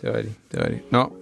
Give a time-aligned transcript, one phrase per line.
[0.00, 0.92] Det er rigtigt, det er rigtigt.
[0.92, 1.12] Nå,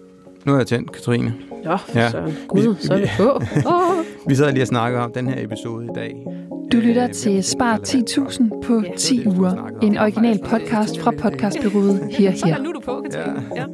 [0.45, 1.35] nu har jeg tændt, Katrine.
[1.65, 2.11] Ja, ja.
[2.11, 3.41] så gud, så er det på.
[3.67, 4.05] Oh.
[4.29, 6.27] vi sad lige og snakkede om den her episode i dag.
[6.73, 9.69] Du lytter øh, til Spar 10.000 på 10 uger.
[9.83, 12.37] En original podcast fra podcastbyrået Her Her.
[12.37, 13.45] Så nu er du på, Katrine.
[13.57, 13.65] Ja.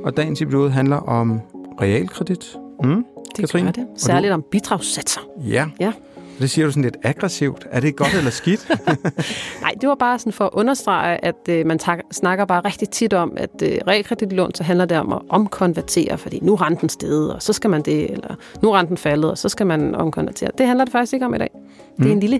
[0.04, 1.40] og dagens episode handler om
[1.80, 2.56] realkredit.
[2.84, 3.04] Mm,
[3.36, 3.64] det Katrine.
[3.64, 3.86] gør det.
[3.96, 5.20] Særligt om bidragssatser.
[5.46, 5.66] Ja.
[5.80, 5.92] ja.
[6.40, 7.66] Det siger du sådan lidt aggressivt.
[7.70, 8.68] Er det godt eller skidt?
[9.62, 12.90] Nej, det var bare sådan for at understrege, at øh, man tak, snakker bare rigtig
[12.90, 16.88] tit om, at øh, realkreditlån, så handler det om at omkonvertere, fordi nu er renten
[16.88, 19.94] steget, og så skal man det, eller nu er renten faldet, og så skal man
[19.94, 20.50] omkonvertere.
[20.58, 21.50] Det handler det faktisk ikke om i dag.
[21.96, 22.10] Det er mm.
[22.10, 22.36] en lille,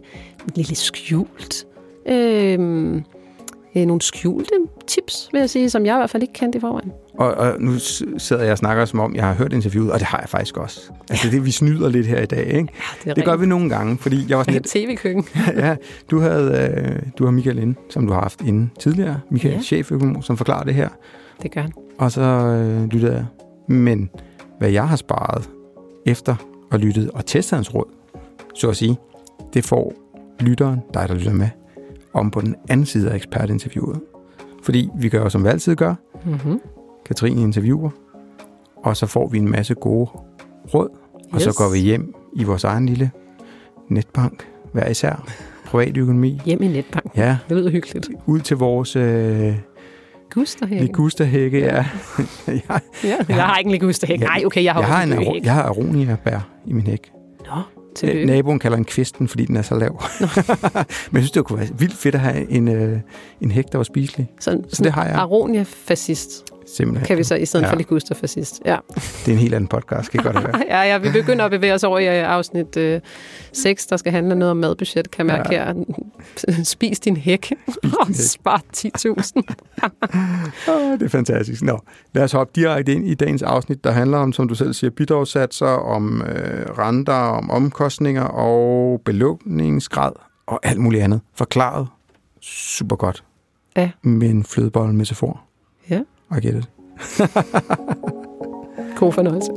[0.47, 1.67] en lille skjult
[2.07, 3.03] øh,
[3.77, 4.51] øh, nogle skjulte
[4.87, 6.93] tips, vil jeg sige, som jeg i hvert fald ikke kendte i forvejen.
[7.15, 7.79] Og, og nu
[8.19, 10.57] sidder jeg og snakker som om, jeg har hørt interviewet, og det har jeg faktisk
[10.57, 10.81] også.
[11.11, 12.73] Altså det, vi snyder lidt her i dag, ikke?
[13.07, 14.67] Ja, det, det gør vi nogle gange, fordi jeg var sådan lidt...
[14.75, 15.25] TV-køkken.
[15.57, 15.77] ja,
[16.11, 19.21] du, havde, øh, du har Michael inde, som du har haft inden tidligere.
[19.31, 19.61] Michael, ja.
[19.61, 20.89] cheføkonom, som forklarer det her.
[21.43, 21.73] Det gør han.
[21.99, 23.25] Og så øh, lyttede jeg.
[23.69, 24.11] Men
[24.59, 25.51] hvad jeg har sparet
[26.07, 26.37] efter
[26.71, 27.89] og lyttet og testet hans råd,
[28.55, 28.97] så at sige,
[29.55, 29.95] det får
[30.41, 31.49] lytteren, dig der lytter med,
[32.13, 34.01] om på den anden side af ekspertinterviewet.
[34.63, 35.95] Fordi vi gør, som vi altid gør.
[36.25, 36.61] Mm-hmm.
[37.07, 37.91] Katrine interviewer,
[38.77, 40.11] og så får vi en masse gode
[40.75, 41.33] råd, yes.
[41.33, 43.11] og så går vi hjem i vores egen lille
[43.89, 45.29] netbank, hver især.
[45.67, 46.41] Privatøkonomi.
[46.45, 47.17] Hjem i netbank.
[47.17, 47.39] Ja.
[47.49, 48.09] Det lyder hyggeligt.
[48.27, 48.97] Ud til vores...
[48.97, 49.55] Øh,
[50.31, 50.85] Gusterhække.
[50.85, 51.77] Ligusterhække, ja.
[51.77, 51.85] ja.
[52.69, 52.79] ja.
[53.05, 54.25] Jeg, jeg har ikke en ligusterhække.
[54.25, 57.13] Nej, okay, jeg har jeg har en, Jeg har aronia-bær i min hæk.
[57.47, 57.80] Nå.
[57.95, 58.27] Tillykke.
[58.27, 60.03] Naboen kalder en kvisten, fordi den er så lav.
[60.21, 60.27] Men
[61.13, 62.99] jeg synes, det kunne være vildt fedt at have en, øh,
[63.41, 64.31] en hæk, der var spiselig.
[64.41, 65.15] Så, så det har jeg.
[65.15, 66.45] Aronia-fascist.
[66.77, 67.07] Simpelthen.
[67.07, 67.71] Kan vi så i stedet ja.
[67.71, 68.61] for Liguster fascist.
[68.65, 68.77] Ja.
[68.95, 70.63] Det er en helt anden podcast, kan godt være.
[70.79, 73.01] ja, ja, vi begynder at bevæge os over i øh, afsnit øh,
[73.53, 75.65] 6, der skal handle noget om madbudget, kan mærke ja.
[75.65, 75.85] her.
[76.65, 77.53] Spis din hæk
[78.01, 79.43] og spar 10.000.
[80.69, 81.63] oh, det er fantastisk.
[81.63, 81.79] Nå,
[82.13, 84.91] lad os hoppe direkte ind i dagens afsnit, der handler om, som du selv siger,
[84.91, 90.13] bidragssatser, om øh, renter, om omkostninger og belåningsgrad
[90.47, 91.21] og alt muligt andet.
[91.35, 91.89] Forklaret
[92.41, 93.25] super godt.
[93.77, 93.91] Ja.
[94.03, 95.41] Med en flødebolle metafor.
[95.91, 96.01] Ja.
[96.37, 96.69] I get it.
[98.99, 99.53] God fornøjelse.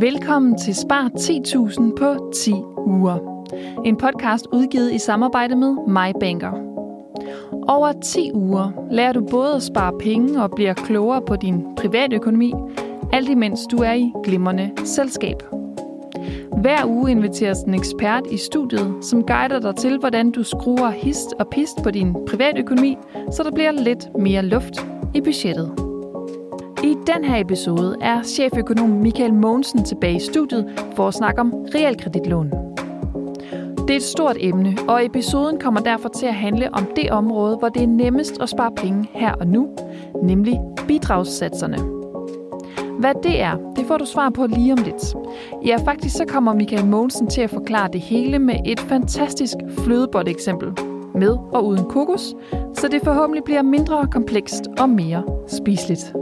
[0.00, 2.52] Velkommen til Spar 10.000 på 10
[2.86, 3.44] uger.
[3.84, 6.52] En podcast udgivet i samarbejde med MyBanker.
[7.68, 12.52] Over 10 uger lærer du både at spare penge og bliver klogere på din privatøkonomi,
[13.12, 15.42] alt imens du er i glimrende selskab.
[16.60, 21.34] Hver uge inviteres en ekspert i studiet, som guider dig til, hvordan du skruer hist
[21.38, 22.96] og pist på din privatøkonomi,
[23.32, 25.72] så der bliver lidt mere luft i budgettet.
[26.82, 31.52] I den her episode er cheføkonom Michael Mogensen tilbage i studiet for at snakke om
[31.74, 32.50] realkreditlån.
[33.88, 37.56] Det er et stort emne, og episoden kommer derfor til at handle om det område,
[37.56, 39.68] hvor det er nemmest at spare penge her og nu,
[40.22, 41.78] nemlig bidragssatserne.
[42.98, 45.14] Hvad det er, det får du svar på lige om lidt.
[45.66, 50.93] Ja, faktisk så kommer Michael Mogensen til at forklare det hele med et fantastisk flødebold-eksempel
[51.14, 52.34] med og uden kokos,
[52.74, 56.12] så det forhåbentlig bliver mindre komplekst og mere spiseligt.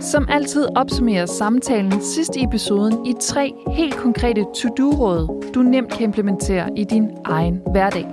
[0.00, 6.02] Som altid opsummerer samtalen sidst i episoden i tre helt konkrete to-do-råd, du nemt kan
[6.02, 8.06] implementere i din egen hverdag.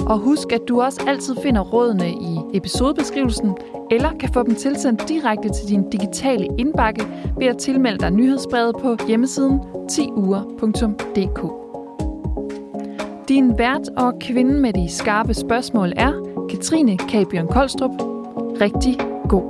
[0.00, 3.56] Og husk, at du også altid finder rådene i episodebeskrivelsen,
[3.90, 7.06] eller kan få dem tilsendt direkte til din digitale indbakke
[7.38, 9.60] ved at tilmelde dig nyhedsbrevet på hjemmesiden
[9.92, 11.65] 10uger.dk.
[13.28, 16.12] Din vært og kvinde med de skarpe spørgsmål er
[16.50, 17.90] Katrine Kabjørn Koldstrup.
[18.60, 18.96] Rigtig
[19.28, 19.42] god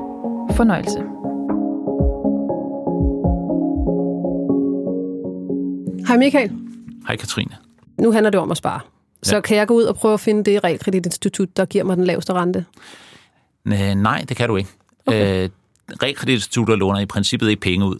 [0.57, 0.99] fornøjelse.
[6.09, 6.53] Hej Michael.
[7.07, 7.57] Hej Katrine.
[8.01, 8.81] Nu handler det om at spare.
[9.23, 9.41] Så ja.
[9.41, 12.33] kan jeg gå ud og prøve at finde det realkreditinstitut, der giver mig den laveste
[12.33, 12.65] rente?
[13.97, 14.71] Nej, det kan du ikke.
[15.07, 15.45] Okay.
[15.45, 15.51] Øh,
[16.03, 17.99] realkreditinstitutter låner i princippet ikke penge ud.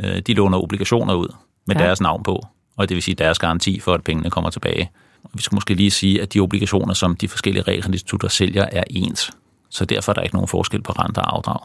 [0.00, 1.28] Øh, de låner obligationer ud
[1.66, 1.82] med ja.
[1.82, 2.46] deres navn på,
[2.76, 4.90] og det vil sige deres garanti for, at pengene kommer tilbage.
[5.34, 9.30] Vi skal måske lige sige, at de obligationer, som de forskellige realkreditinstitutter sælger, er ens.
[9.70, 11.60] Så derfor er der ikke nogen forskel på rente og afdrag.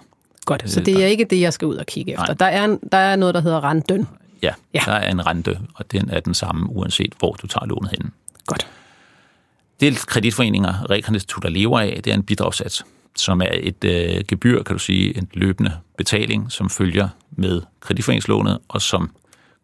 [0.46, 2.34] Godt, så det er ikke det, jeg skal ud og kigge efter.
[2.34, 4.08] Der er, der er noget, der hedder renten.
[4.42, 7.66] Ja, ja, der er en rente, og den er den samme, uanset hvor du tager
[7.66, 8.12] lånet hen.
[8.46, 8.68] Godt.
[9.80, 12.86] Det kreditforeninger, realkreditinstitutter lever af, det er en bidragssats,
[13.16, 18.60] som er et øh, gebyr, kan du sige, en løbende betaling, som følger med kreditforeningslånet,
[18.68, 19.12] og som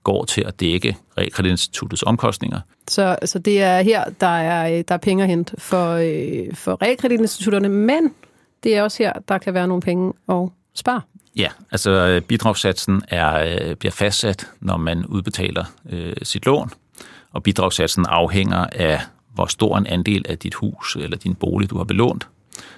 [0.10, 2.60] går til at dække realkreditinstituttets omkostninger.
[2.88, 6.82] Så, så det er her, der er, der er penge at hente for, øh, for
[6.82, 8.14] realkreditinstitutterne, men
[8.64, 11.02] det er også her, der kan være nogle penge at spare.
[11.36, 16.70] Ja, altså bidragssatsen er, øh, bliver fastsat, når man udbetaler øh, sit lån,
[17.32, 19.00] og bidragssatsen afhænger af,
[19.34, 22.28] hvor stor en andel af dit hus eller din bolig, du har belånt.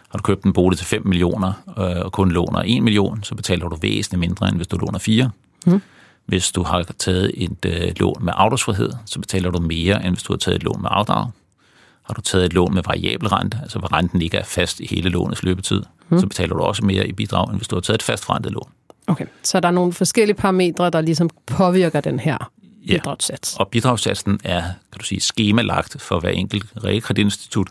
[0.09, 3.35] Har du købt en bolig til 5 millioner øh, og kun låner 1 million, så
[3.35, 5.29] betaler du væsentligt mindre, end hvis du låner 4.
[5.65, 5.81] Mm.
[6.25, 10.23] Hvis du har taget et øh, lån med afdragsfrihed, så betaler du mere, end hvis
[10.23, 11.31] du har taget et lån med afdrag.
[12.03, 14.87] Har du taget et lån med variabel rente, altså hvor renten ikke er fast i
[14.95, 16.19] hele lånets løbetid, mm.
[16.19, 18.51] så betaler du også mere i bidrag, end hvis du har taget et fast rentet
[18.51, 18.69] lån.
[19.07, 22.51] Okay, så der er nogle forskellige parametre, der ligesom påvirker den her
[22.87, 22.93] Ja.
[22.93, 23.55] bidragssats.
[23.59, 27.67] Og bidragssatsen er, kan du sige, skemalagt for hver enkelt realkreditinstitut.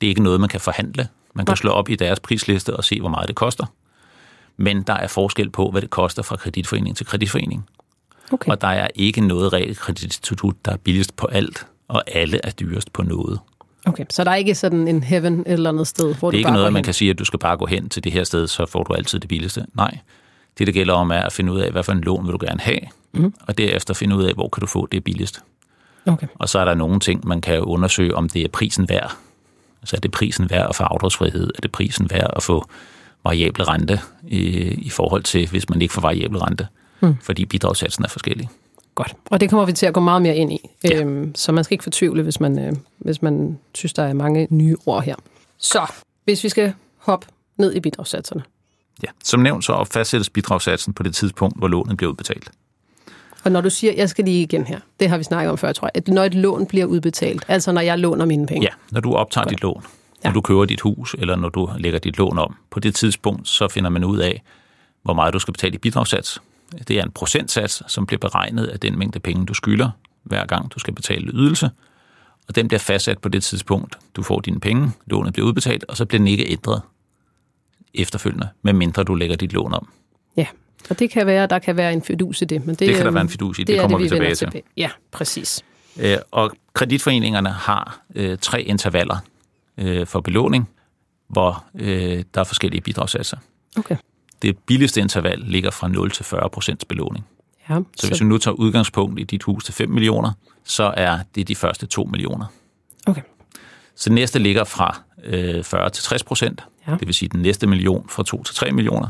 [0.00, 1.08] Det er ikke noget, man kan forhandle.
[1.34, 1.56] Man kan Nej.
[1.56, 3.66] slå op i deres prisliste og se, hvor meget det koster.
[4.56, 7.66] Men der er forskel på, hvad det koster fra kreditforening til kreditforening.
[8.32, 8.50] Okay.
[8.50, 12.92] Og der er ikke noget realkreditinstitut, der er billigst på alt, og alle er dyrest
[12.92, 13.38] på noget.
[13.86, 16.36] okay, så der er ikke sådan en heaven et eller andet sted, hvor Det er
[16.36, 16.84] du ikke bare noget, man hen.
[16.84, 18.94] kan sige, at du skal bare gå hen til det her sted, så får du
[18.94, 19.66] altid det billigste.
[19.74, 19.98] Nej,
[20.58, 22.38] det det gælder om er at finde ud af, hvad for en lån vil du
[22.40, 22.80] gerne have,
[23.12, 23.34] mm.
[23.40, 25.40] og derefter finde ud af, hvor kan du få det billigst.
[26.06, 26.26] Okay.
[26.34, 29.16] Og så er der nogle ting, man kan undersøge, om det er prisen værd.
[29.82, 31.50] Altså er det prisen værd at få afdragsfrihed?
[31.56, 32.68] Er det prisen værd at få
[33.24, 34.38] variable rente i,
[34.68, 36.64] i forhold til, hvis man ikke får variable rente?
[36.72, 36.83] Mm.
[37.22, 38.48] Fordi bidragssatsen er forskellig.
[38.94, 39.14] Godt.
[39.30, 40.70] Og det kommer vi til at gå meget mere ind i.
[40.84, 41.00] Ja.
[41.00, 44.46] Øhm, så man skal ikke fortvivle, hvis man, øh, hvis man synes, der er mange
[44.50, 45.14] nye ord her.
[45.58, 45.92] Så,
[46.24, 48.42] hvis vi skal hoppe ned i bidragssatserne.
[49.02, 49.08] Ja.
[49.24, 52.50] Som nævnt, så fastsættes bidragssatsen på det tidspunkt, hvor lånet bliver udbetalt.
[53.44, 55.72] Og når du siger, jeg skal lige igen her, det har vi snakket om før,
[55.72, 58.62] tror jeg, at når et lån bliver udbetalt, altså når jeg låner mine penge.
[58.62, 59.82] Ja, når du optager dit lån,
[60.24, 60.34] når Ja.
[60.34, 63.68] du køber dit hus, eller når du lægger dit lån om, på det tidspunkt, så
[63.68, 64.42] finder man ud af,
[65.02, 66.42] hvor meget du skal betale i bidragssats.
[66.88, 69.90] Det er en procentsats, som bliver beregnet af den mængde penge, du skylder,
[70.22, 71.70] hver gang du skal betale ydelse.
[72.48, 75.96] Og den bliver fastsat på det tidspunkt, du får dine penge, lånet bliver udbetalt, og
[75.96, 76.82] så bliver den ikke ændret
[77.94, 79.88] efterfølgende, medmindre du lægger dit lån om.
[80.36, 80.46] ja.
[80.90, 82.66] Og det kan være, der kan være en fidus i det.
[82.66, 84.34] Men det, Det kan der være en fidus i, det er kommer vi vender tilbage
[84.34, 84.62] til.
[84.76, 85.64] Ja, præcis.
[86.00, 89.16] Øh, Og kreditforeningerne har øh, tre intervaller
[89.78, 90.68] øh, for belåning,
[91.28, 93.36] hvor øh, der er forskellige bidragssatser.
[93.76, 93.96] Okay.
[94.44, 97.24] Det billigste interval ligger fra 0 til 40 procents belåning.
[97.70, 100.32] Ja, Så hvis vi nu tager udgangspunkt i dit hus til 5 millioner,
[100.64, 102.46] så er det de første 2 millioner.
[103.06, 103.22] okay.
[103.96, 106.92] Så det næste ligger fra øh, 40 til 60 procent, Ja.
[106.92, 109.08] det vil sige den næste million fra 2 til 3 millioner.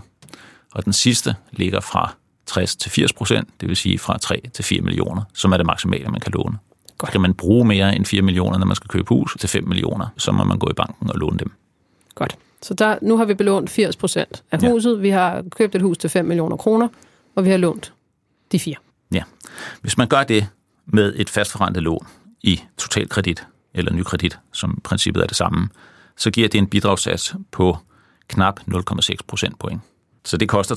[0.72, 2.14] Og den sidste ligger fra
[2.46, 5.66] 60 til 80 procent, det vil sige fra 3 til 4 millioner, som er det
[5.66, 6.58] maksimale, man kan låne.
[6.98, 7.10] Godt.
[7.10, 10.06] Skal man bruge mere end 4 millioner, når man skal købe hus til 5 millioner,
[10.16, 11.52] så må man gå i banken og låne dem.
[12.14, 12.36] Godt.
[12.64, 14.70] Så der, nu har vi belånt 80 procent af Ja.
[14.70, 15.02] huset.
[15.02, 16.88] Vi har købt et hus til 5 millioner kroner,
[17.34, 17.92] og vi har lånt
[18.52, 18.74] de fire.
[19.12, 19.22] Ja.
[19.80, 20.46] Hvis man gør det
[20.86, 22.06] med et fastforrentet lån
[22.42, 23.44] i totalkredit
[23.74, 25.68] eller nykredit, som i princippet er det samme,
[26.16, 27.76] så giver det en bidragssats på
[28.28, 29.80] knap 0,6 procentpoint.
[30.24, 30.74] Så det koster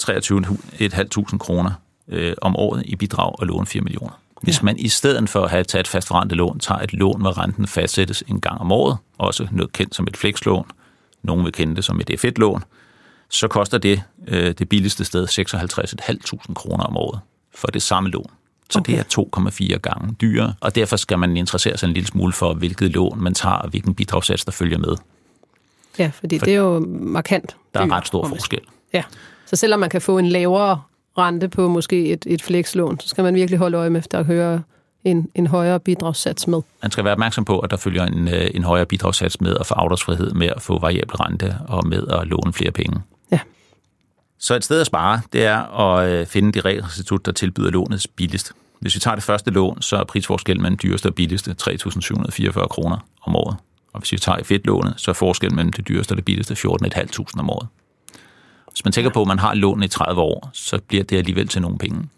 [1.32, 1.72] 23.500 kroner
[2.08, 4.20] øh, om året i bidrag og låne 4 millioner.
[4.42, 4.64] Hvis Ja.
[4.66, 7.68] man i stedet for at have taget et fastforrentet lån, tager et lån, hvor renten
[7.68, 10.66] fastsættes en gang om året, også noget kendt som et flekslån,
[11.28, 12.64] nogen vil kende det som et F1-lån,
[13.30, 17.20] så koster det øh, det billigste sted 56.500 kroner om året
[17.56, 18.32] for det samme lån.
[18.70, 18.94] Så okay.
[18.94, 22.54] Det er 2,4 gange dyrere, og derfor skal man interessere sig en lille smule for,
[22.54, 24.96] hvilket lån man tager, og hvilken bidragssats, der følger med.
[26.00, 27.56] Ja, fordi det er jo markant.
[27.74, 28.60] Der er ret stor forskel.
[28.94, 29.04] Ja,
[29.46, 30.82] så selvom man kan få en lavere
[31.18, 34.24] rente på måske et, et flekslån, så skal man virkelig holde øje med, at der
[34.24, 34.60] hører
[35.04, 36.62] en, en højere bidragssats med.
[36.82, 39.66] Man skal være opmærksom på, at der følger en, øh, en højere bidragssats med at
[39.66, 43.02] få afdragsfrihed, med at få variabel rente og med at låne flere penge.
[43.32, 43.40] Ja.
[44.40, 48.08] Så et sted at spare, det er at øh, finde det realinstitut, der tilbyder lånets
[48.08, 48.54] billigst.
[48.80, 52.98] Hvis vi tager det første lån, så er prisforskellen mellem dyreste og billigste 3.744 kroner
[53.22, 53.58] om året.
[53.94, 57.40] Og hvis vi tager fedtlånet, så er forskellen mellem det dyreste og det billigste 14.500
[57.40, 57.68] om året.
[58.72, 61.48] Hvis man tænker på, at man har lån i 30 år, så bliver det alligevel
[61.48, 62.10] til nogle penge.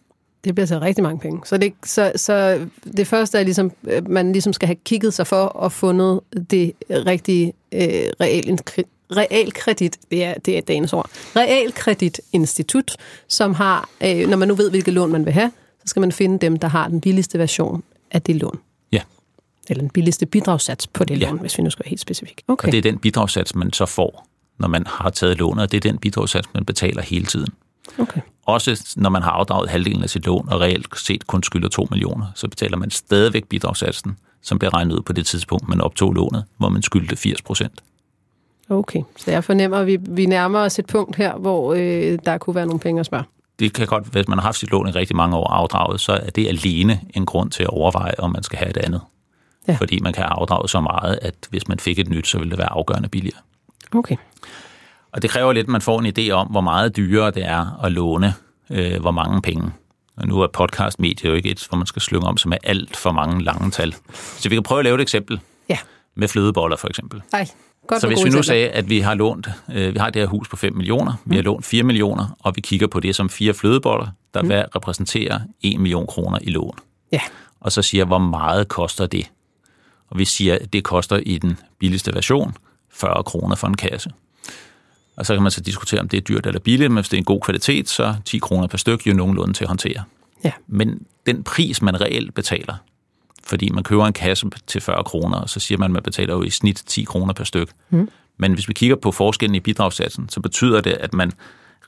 [0.43, 1.41] Det bliver så rigtig mange penge.
[1.45, 2.67] Så det, så, så
[2.97, 6.19] det første er ligesom, at man ligesom skal have kigget sig for og fundet
[6.51, 7.81] det rigtige øh,
[8.23, 12.95] realin- realkredit, det er, det er dagens ord, realkreditinstitut,
[13.27, 16.11] som har, øh, når man nu ved, hvilket lån man vil have, så skal man
[16.11, 18.59] finde dem, der har den billigste version af det lån.
[18.91, 19.01] Ja.
[19.69, 21.29] Eller den billigste bidragssats på det Ja.
[21.29, 22.41] lån, hvis vi nu skal være helt specifikt.
[22.47, 22.71] Og Okay.
[22.71, 24.27] det er den bidragssats, man så får,
[24.59, 27.49] når man har taget lånet, og det er den bidragssats, man betaler hele tiden.
[27.99, 28.21] Okay.
[28.45, 31.87] Også når man har afdraget halvdelen af sit lån, og reelt set kun skylder 2
[31.91, 36.13] millioner, så betaler man stadigvæk bidragssatsen, som bliver regnet ud på det tidspunkt, man optog
[36.13, 37.83] lånet, hvor man skyldte 80 procent.
[38.69, 42.37] Okay, så jeg fornemmer, at vi, vi nærmer os et punkt her, hvor øh, der
[42.37, 43.23] kunne være nogle penge at spare.
[43.59, 46.11] Det kan godt, hvis man har haft sit lån i rigtig mange år afdraget, så
[46.11, 49.01] er det alene en grund til at overveje, om man skal have et andet.
[49.67, 49.75] Ja.
[49.75, 52.51] Fordi man kan have afdraget så meget, at hvis man fik et nyt, så ville
[52.51, 53.39] det være afgørende billigere.
[53.95, 54.15] Okay.
[55.13, 57.83] Og det kræver lidt, at man får en idé om, hvor meget dyrere det er
[57.85, 58.33] at låne,
[58.69, 59.71] øh, hvor mange penge.
[60.17, 62.97] Og nu er podcastmedie jo ikke et, hvor man skal slynge om, som er alt
[62.97, 63.95] for mange lange tal.
[64.13, 65.39] Så vi kan prøve at lave et eksempel
[65.69, 65.77] Ja.
[66.15, 67.21] med flødeboller for eksempel.
[67.33, 67.47] Ej,
[67.87, 68.41] godt Så hvis vi nu eksempler.
[68.43, 71.35] sagde, at vi har lånt, øh, vi har det her hus på 5 millioner, vi
[71.35, 75.39] har lånt 4 millioner, og vi kigger på det som fire flødeboller, der hver repræsenterer
[75.61, 76.75] 1 million kroner i lån.
[77.11, 77.21] Ja,
[77.61, 79.31] Og så siger, hvor meget koster det?
[80.09, 82.57] Og vi siger, at det koster i den billigste version
[82.93, 84.11] 40 kroner for en kasse.
[85.19, 87.17] Og så kan man så diskutere, om det er dyrt eller billigt, men hvis det
[87.17, 90.03] er en god kvalitet, så 10 kroner per styk jo nogenlunde til at håndtere.
[90.43, 90.51] ja.
[90.67, 92.73] Men den pris, man reelt betaler,
[93.43, 96.33] fordi man køber en kasse til 40 kroner, og så siger man, at man betaler
[96.33, 97.71] jo i snit 10 kroner per styk.
[97.89, 98.09] Mm.
[98.37, 101.31] Men hvis vi kigger på forskellen i bidragssatsen, så betyder det, at man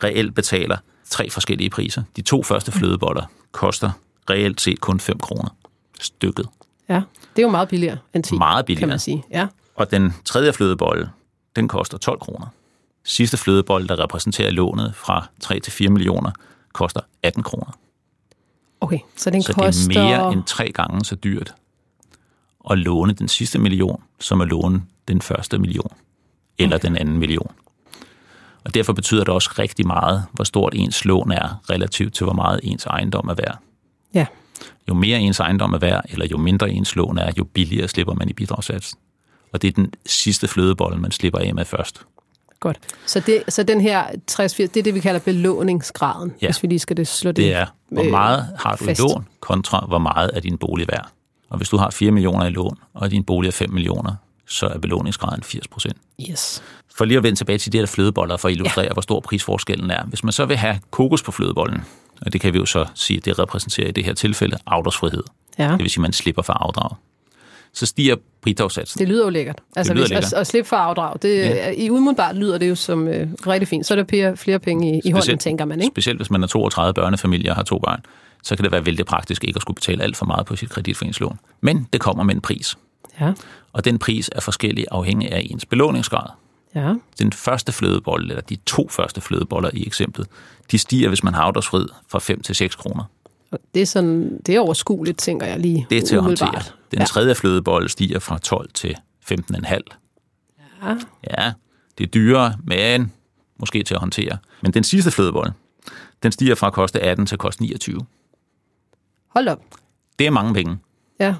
[0.03, 0.77] reelt betaler
[1.09, 2.03] tre forskellige priser.
[2.15, 3.91] De to første flødeboller koster
[4.29, 5.49] reelt set kun 5 kroner
[6.01, 6.47] stykket.
[6.89, 7.01] ja.
[7.35, 8.87] Det er jo meget billigere end 10, Meget kan billigere.
[8.89, 9.23] man sige.
[9.31, 9.47] Ja.
[9.75, 11.09] Og den tredje flødebolle,
[11.55, 12.45] den koster 12 kroner.
[13.03, 16.31] Sidste flødebolle, der repræsenterer lånet fra 3 til 4 millioner,
[16.73, 17.77] koster 18 kroner.
[18.81, 19.87] Okay, så den Så koster...
[19.87, 21.55] det er mere end tre gange så dyrt
[22.69, 25.93] at låne den sidste million, som at låne den første million,
[26.57, 26.87] eller okay.
[26.87, 27.51] den anden million.
[28.63, 32.33] Og derfor betyder det også rigtig meget, hvor stort ens lån er, relativt til hvor
[32.33, 33.57] meget ens ejendom er værd.
[34.13, 34.25] Ja,
[34.89, 38.13] Jo mere ens ejendom er værd, eller jo mindre ens lån er, jo billigere slipper
[38.13, 38.99] man i bidragssatsen.
[39.53, 42.05] Og det er den sidste flødebolle, man slipper af med først.
[42.61, 42.77] Godt.
[43.05, 46.47] Så, det, så den her 60 det er det, vi kalder belåningsgraden, Ja.
[46.47, 47.37] hvis vi lige skal det slå det.
[47.37, 48.99] Det er, hvor øh, meget har du fast.
[48.99, 51.07] i lån, kontra hvor meget er din bolig værd.
[51.49, 54.15] Og hvis du har 4 millioner i lån, og din bolig er 5 millioner,
[54.47, 55.97] så er belåningsgraden 80 procent.
[56.29, 56.63] Yes.
[56.97, 58.93] For lige at vende tilbage til de her flødeboller, for at illustrere, ja.
[58.93, 60.03] hvor stor prisforskellen er.
[60.05, 61.81] Hvis man så vil have kokos på flødebollen,
[62.21, 65.23] og det kan vi jo så sige, det repræsenterer i det her tilfælde afdragsfrihed.
[65.59, 65.71] Ja.
[65.71, 66.89] Det vil sige, at man slipper for afdrag.
[67.73, 68.99] Så stiger bidragssatsen.
[68.99, 69.61] Det lyder jo lækkert.
[69.75, 70.33] Altså, lyder hvis, lækkert.
[70.33, 71.17] At, at slippe for afdrag.
[71.21, 71.71] Det, ja.
[71.71, 73.85] I umiddelbart lyder det jo som øh, rigtig fint.
[73.85, 75.93] Så er der flere, flere penge i, i hånden, tænker man, ikke?
[75.93, 78.01] Specielt hvis man er 32 børnefamilier og har to børn,
[78.43, 80.69] så kan det være vældig praktisk ikke at skulle betale alt for meget på sit
[80.69, 81.39] kreditforeningslån.
[81.61, 82.77] Men det kommer med en pris.
[83.21, 83.33] Ja.
[83.73, 86.29] Og den pris er forskellig afhængig af ens belåningsgrad.
[86.75, 86.93] Ja.
[87.19, 90.27] Den første flødebolle, eller de to første flødeboller i eksemplet,
[90.71, 93.03] de stiger, hvis man har afdragsfrihed, fra 5 til 6 kroner.
[93.73, 95.87] Det er, sådan, det er overskueligt, tænker jeg lige.
[95.89, 96.61] Det er til at håndtere.
[96.91, 97.05] Den Ja.
[97.05, 99.79] tredje flødebolle stiger fra 12 til 15,5.
[100.83, 100.95] Ja.
[101.37, 101.53] Ja,
[101.97, 103.13] det er dyrere, men
[103.59, 104.37] måske til at håndtere.
[104.61, 105.53] Men den sidste flødebolle,
[106.23, 108.05] den stiger fra at koste 18 til at koste 29.
[109.27, 109.61] Hold op.
[110.19, 110.77] Det er mange penge.
[111.19, 111.35] Ja.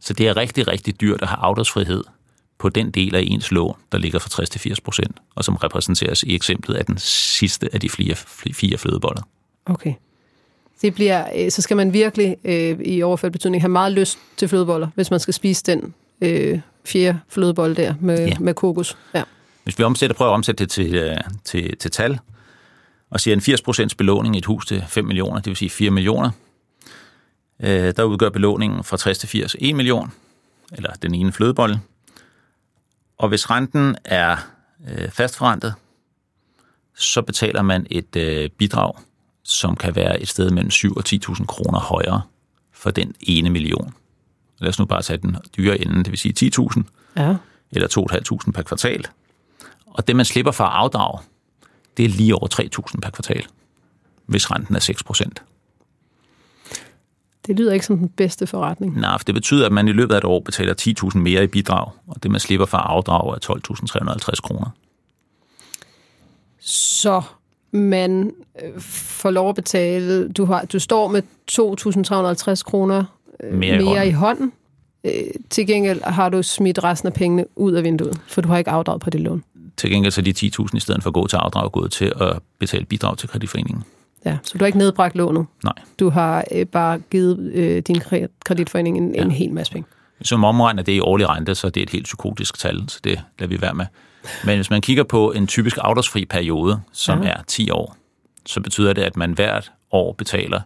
[0.00, 2.04] Så det er rigtig, rigtig dyrt at have afdragsfrihed
[2.58, 5.56] på den del af ens lån, der ligger fra 60 til 80 procent, og som
[5.56, 8.14] repræsenteres i eksemplet af den sidste af de fire,
[8.52, 9.22] fire flødeboller.
[9.66, 9.94] Okay.
[10.82, 14.48] Det bliver, øh, så skal man virkelig øh, i overført betydning have meget lyst til
[14.48, 18.38] flødeboller, hvis man skal spise den øh, fjerde flødebolle der med, Ja.
[18.40, 18.96] med kokos.
[19.14, 19.22] Ja.
[19.64, 22.18] Hvis vi omsætter, prøver at omsætte det til, øh, til, til tal,
[23.10, 25.70] og siger en 80 procents belåning i et hus til 5 millioner, det vil sige
[25.70, 26.30] 4 millioner,
[27.62, 30.12] øh, der udgør belåningen fra 60 til 80 1 million,
[30.72, 31.80] eller den ene flødebolle.
[33.18, 34.36] Og hvis renten er
[34.90, 35.74] øh, fastforrentet,
[36.96, 38.92] så betaler man et øh, bidrag,
[39.48, 42.22] som kan være et sted mellem 7 og 10.000 kroner højere
[42.72, 43.94] for den ene million.
[44.58, 46.82] Lad os nu bare tage den dyre ende, det vil sige 10.000
[47.16, 47.36] ja.
[47.70, 47.88] eller
[48.46, 49.04] 2.500 per kvartal.
[49.86, 51.18] Og det, man slipper for at afdrage,
[51.96, 52.48] det er lige over
[52.94, 53.46] 3.000 per kvartal,
[54.26, 55.42] hvis renten er 6 procent.
[57.46, 59.00] Det lyder ikke som den bedste forretning.
[59.00, 60.74] Nej, for det betyder, at man i løbet af et år betaler
[61.12, 63.58] 10.000 mere i bidrag, og det, man slipper for at afdrage, er
[64.18, 64.70] 12.350 kroner.
[66.60, 67.22] Så
[67.70, 68.32] man
[68.62, 71.22] øh, får lov at betale, du, har, du står med
[71.52, 73.04] 2.350 kroner
[73.42, 74.08] øh, Mere i mere hånden.
[74.08, 74.52] i hånden.
[75.04, 75.12] Øh,
[75.50, 78.70] til gengæld har du smidt resten af pengene ud af vinduet, for du har ikke
[78.70, 79.44] afdraget på det lån.
[79.76, 82.12] Til gengæld så er de 10.000 i stedet for at gå til afdrag gået til
[82.20, 83.84] at betale bidrag til kreditforeningen.
[84.24, 85.46] Ja, så du har ikke nedbragt lånet.
[85.64, 85.72] Nej.
[85.98, 89.22] Du har øh, bare givet øh, din kre- kreditforening en, ja.
[89.22, 89.88] en hel masse penge.
[90.22, 93.20] Som omregner det i årlig rente, så det er et helt psykotisk tal, så det
[93.38, 93.86] lader vi være med.
[94.44, 97.28] Men hvis man kigger på en typisk afdragsfri periode, som Ja.
[97.28, 97.96] er 10 år,
[98.46, 100.60] så betyder det, at man hvert år betaler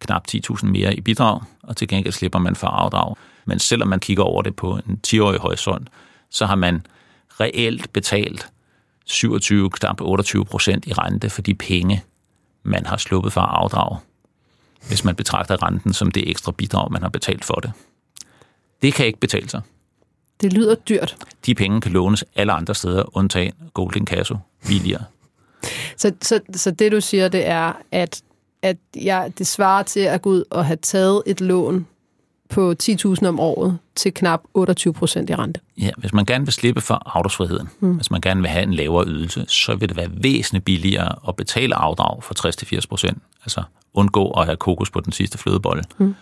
[0.00, 3.14] knap 10.000 mere i bidrag, og til gengæld slipper man for afdrag.
[3.44, 5.88] Men selvom man kigger over det på en 10-årig horisont,
[6.30, 6.86] så har man
[7.40, 8.48] reelt betalt
[9.04, 12.02] 27, knap 28 procent i rente for de penge,
[12.62, 13.98] man har sluppet for afdrag,
[14.88, 17.72] hvis man betragter renten som det ekstra bidrag, man har betalt for det.
[18.82, 19.60] Det kan ikke betale sig.
[20.40, 21.16] Det lyder dyrt.
[21.46, 25.04] De penge kan lånes alle andre steder, undtagen Golden Casso, billigere.
[25.96, 28.22] Så, så, så det du siger, det er, at,
[28.62, 31.86] at jeg, det svarer til at gå ud og have taget et lån
[32.48, 35.60] på 10.000 om året til knap 28 procent i rente.
[35.78, 37.94] Ja, hvis man gerne vil slippe for afdragsfriheden, mm.
[37.94, 41.36] hvis man gerne vil have en lavere ydelse, så vil det være væsentligt billigere at
[41.36, 42.46] betale afdrag for
[42.80, 43.18] 60-80 procent.
[43.42, 43.62] Altså
[43.94, 45.82] undgå at have kokos på den sidste flødebolle.
[45.98, 46.14] Mm.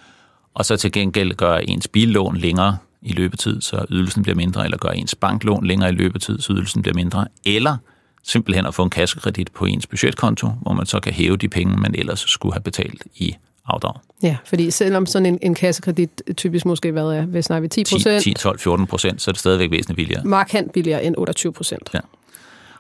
[0.54, 4.78] Og så til gengæld gøre ens billån længere, i løbetid, så ydelsen bliver mindre, eller
[4.78, 7.76] gør ens banklån længere i løbetid, så ydelsen bliver mindre, eller
[8.23, 11.76] simpelthen at få en kassekredit på ens budgetkonto, hvor man så kan hæve de penge,
[11.76, 13.34] man ellers skulle have betalt i
[13.66, 13.94] afdrag.
[14.23, 17.84] Ja, fordi selvom sådan en, en kassekredit typisk måske hvad er, hvis snakker vi 10
[17.94, 18.23] procent?
[18.23, 20.25] 10, 12, 14 procent, så er det stadigvæk væsentligt billigere.
[20.25, 21.90] Markant billigere end 28 procent.
[21.94, 22.00] Ja.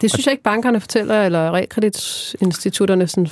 [0.00, 3.30] Det synes jeg ikke, bankerne fortæller, eller realkreditinstitutterne sådan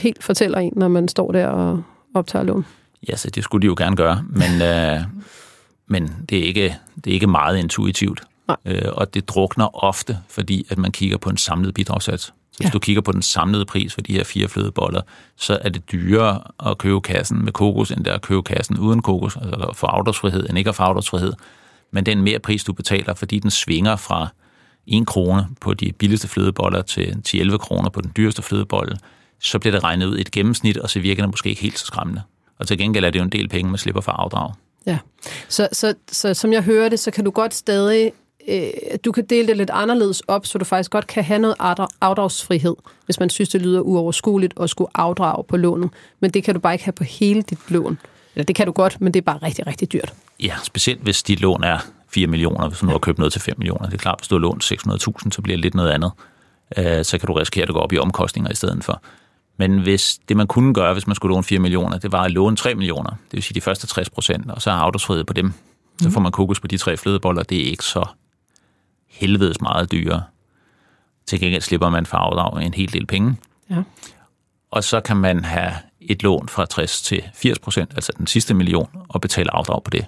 [0.00, 1.82] helt fortæller en, når man står der og
[2.14, 2.66] optager lån.
[3.08, 5.00] Ja, så det skulle de jo gerne gøre, men, øh,
[5.86, 8.22] men det, er ikke, det er ikke meget intuitivt.
[8.48, 8.56] Nej.
[8.64, 12.24] Øh, og det drukner ofte, fordi at man kigger på en samlet bidragssats.
[12.24, 12.70] Så hvis Ja.
[12.70, 15.00] du kigger på den samlede pris for de her fire flødeboller,
[15.36, 18.78] så er det dyrere at købe kassen med kokos, end det er at købe kassen
[18.78, 21.32] uden kokos, altså få afdragsfrihed, end ikke at få afdragsfrihed.
[21.90, 24.28] Men den mere pris, du betaler, fordi den svinger fra
[24.86, 28.96] 1 krone på de billigste flødeboller til 10-11 kroner på den dyreste flødebolle,
[29.40, 31.78] så bliver det regnet ud i et gennemsnit, og så virker det måske ikke helt
[31.78, 32.22] så skræmmende.
[32.58, 34.52] Og til gengæld er det jo en del penge, man slipper for afdrag.
[34.86, 34.98] Ja,
[35.48, 38.12] så, så, så som jeg hører det, så kan du godt stadig,
[38.48, 38.62] øh,
[39.04, 41.96] du kan dele det lidt anderledes op, så du faktisk godt kan have noget afdra-
[42.00, 42.74] afdragsfrihed,
[43.06, 45.90] hvis man synes, det lyder uoverskueligt at skulle afdrage på lånet.
[46.20, 47.98] Men det kan du bare ikke have på hele dit lån.
[48.34, 50.12] Eller det kan du godt, men det er bare rigtig, rigtig dyrt.
[50.40, 53.40] Ja, specielt hvis dit lån er 4 millioner, hvis du nu har købt noget til
[53.42, 53.86] 5 millioner.
[53.86, 56.10] Det er klart, hvis du har lånt 600.000, så bliver det lidt noget andet.
[56.78, 59.02] Øh, Så kan du risikere, at det går op i omkostninger i stedet for.
[59.56, 62.30] Men hvis det, man kunne gøre, hvis man skulle låne 4 millioner, det var at
[62.30, 65.32] låne 3 millioner, det vil sige de første 60 procent, og så er afdragsfrihed på
[65.32, 65.52] dem.
[66.02, 68.06] Så får man kokos på de tre flødeboller, det er ikke så
[69.08, 70.22] helvedes meget dyrere.
[71.26, 73.36] Til gengæld slipper man for afdrag en hel del penge.
[73.70, 73.82] Ja.
[74.70, 78.54] Og så kan man have et lån fra 60 til 80 procent, altså den sidste
[78.54, 80.06] million, og betale afdrag på det.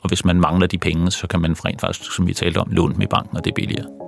[0.00, 2.70] Og hvis man mangler de penge, så kan man rent faktisk, som vi talte om,
[2.70, 4.03] låne dem i banken, og det er billigere.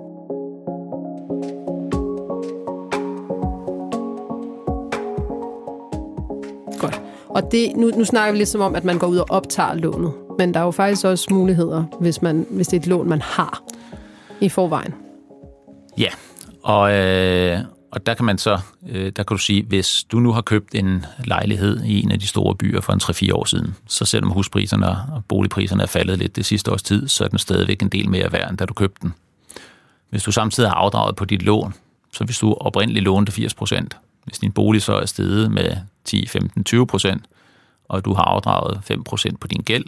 [7.36, 9.74] Og det, nu, nu snakker vi lidt som om, at man går ud og optager
[9.74, 10.12] lånet.
[10.38, 13.22] Men der er jo faktisk også muligheder, hvis, man, hvis det er et lån, man
[13.22, 13.62] har
[14.40, 14.94] i forvejen.
[15.98, 16.08] Ja,
[16.62, 17.58] og, øh,
[17.92, 20.74] og der kan man så, øh, der kan du sige, hvis du nu har købt
[20.74, 24.30] en lejlighed i en af de store byer for en 3-4 år siden, så selvom
[24.30, 27.88] huspriserne og boligpriserne er faldet lidt det sidste års tid, så er den stadigvæk en
[27.88, 29.14] del mere værd, end da du købte den.
[30.10, 31.74] Hvis du samtidig har afdraget på dit lån,
[32.12, 36.26] så hvis du oprindeligt lånte 80 procent, hvis din bolig så er steget med 10,
[36.26, 37.24] 15, 20 procent,
[37.88, 39.84] og du har afdraget 5 procent på din gæld,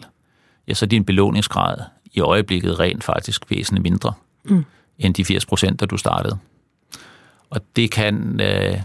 [0.68, 1.76] ja, så er din belåningsgrad
[2.12, 4.12] i øjeblikket rent faktisk væsentligt mindre
[4.44, 4.64] mm.
[4.98, 6.38] end de 80 procent, da du startede.
[7.50, 8.80] Og det kan, øh,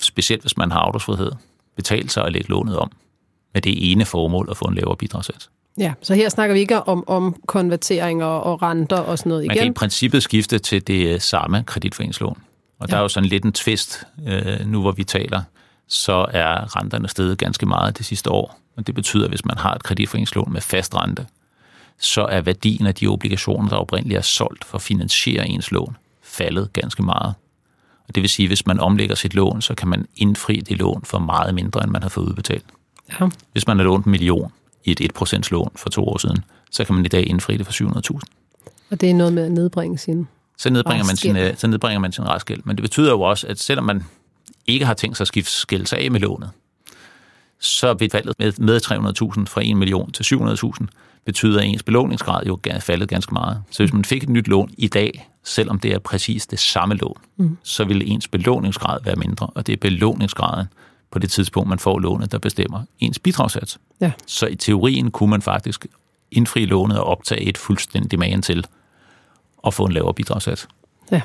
[0.00, 1.32] specielt hvis man har afdragsfrihed,
[1.76, 2.90] betale sig at lægge lånet om
[3.54, 5.50] med det ene formål at få en lavere bidragssats.
[5.78, 9.56] Ja, så her snakker vi ikke om, om konverteringer og renter og sådan noget Man
[9.56, 9.74] kan i igen.
[9.74, 12.38] princippet skifte til det samme kreditforeningslån.
[12.78, 12.90] Og ja.
[12.90, 15.42] der er jo sådan lidt en twist, øh, nu hvor vi taler,
[15.88, 18.60] så er renterne steget ganske meget det sidste år.
[18.76, 21.26] Og det betyder, at hvis man har et kreditforeningslån med fast rente,
[21.98, 25.96] så er værdien af de obligationer, der oprindeligt er solgt for at finansiere ens lån,
[26.22, 27.34] faldet ganske meget.
[28.08, 30.78] Og det vil sige, at hvis man omlægger sit lån, så kan man indfri det
[30.78, 32.64] lån for meget mindre, end man har fået udbetalt.
[33.20, 33.28] Ja.
[33.52, 34.52] Hvis man har lånt en million
[34.84, 37.66] i et 1% lån for to år siden, så kan man i dag indfri det
[37.66, 37.72] for
[38.12, 38.20] 700.000.
[38.90, 40.28] Og det er noget med at nedbringe sin...
[40.56, 42.60] så nedbringer, man sin, øh, så nedbringer man sin restgæld.
[42.64, 44.04] Men det betyder jo også, at selvom man
[44.68, 46.50] ikke har tænkt sig at skifte skældes af med lånet,
[47.58, 48.80] så vil faldet med, med
[49.38, 50.86] 300.000 fra 1 million til 700.000,
[51.24, 53.62] betyder, at ens belåningsgrad jo er faldet ganske meget.
[53.70, 56.94] Så hvis man fik et nyt lån i dag, selvom det er præcis det samme
[56.94, 57.58] lån, mm.
[57.62, 60.66] så vil ens belåningsgrad være mindre, og det er belåningsgraden
[61.10, 63.78] på det tidspunkt, man får lånet, der bestemmer ens bidragssats.
[64.00, 64.12] Ja.
[64.26, 65.86] Så i teorien kunne man faktisk
[66.30, 68.66] indfri lånet og optage et fuldstændig magen til
[69.66, 70.68] at få en lavere bidragssats.
[71.12, 71.20] Ja.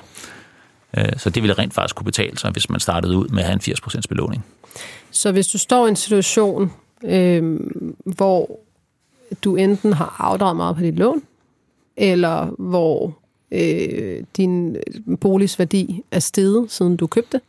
[0.97, 3.45] Øh, Så det ville rent faktisk kunne betale sig, hvis man startede ud med at
[3.45, 4.45] have en 80% belåning.
[5.11, 6.71] Så hvis du står i en situation,
[7.03, 7.59] øh,
[8.05, 8.59] hvor
[9.43, 11.21] du enten har afdraget meget på dit lån,
[11.97, 13.17] eller hvor
[13.51, 14.77] øh, din
[15.21, 17.41] boligs værdi er steget, siden du købte,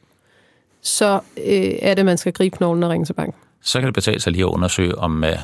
[0.83, 3.40] så øh, er det, man skal gribe knoglen og ringe til banken.
[3.62, 5.38] Så kan det betale sig lige at undersøge, om øh,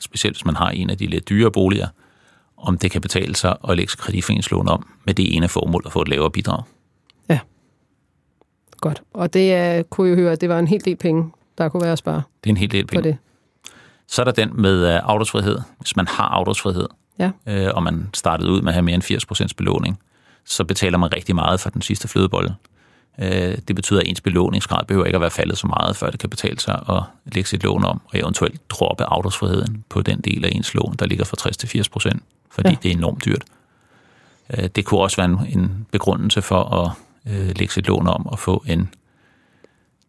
[0.00, 1.88] specielt hvis man har en af de lidt dyre boliger,
[2.56, 6.02] om det kan betale sig at lægge kreditforeningslån om med det ene formål at få
[6.02, 6.62] et lavere bidrag.
[8.80, 9.02] Godt.
[9.14, 11.82] Og det er, kunne jeg høre, at det var en hel del penge, der kunne
[11.82, 13.02] være at spare Det er en hel del penge.
[13.02, 13.16] det.
[14.06, 15.62] Så er der den med øh.
[15.78, 17.30] Hvis man har afdragsfrihed, Ja.
[17.46, 19.02] øh, og man startede ud med at have mere end
[19.50, 19.98] 80% belåning,
[20.44, 22.54] så betaler man rigtig meget for den sidste flødebolle.
[23.18, 26.20] Øh, det betyder, at ens belåningsgrad behøver ikke at være faldet så meget, før det
[26.20, 30.44] kan betale sig at lægge sit lån om, og eventuelt droppe afdragsfriheden på den del
[30.44, 32.18] af ens lån, der ligger fra 60 til 80%,
[32.50, 32.76] fordi ja.
[32.82, 33.44] det er enormt dyrt.
[34.58, 36.90] Øh, det kunne også være en, en begrundelse for at
[37.26, 38.94] øh, lægge sit lån om og få en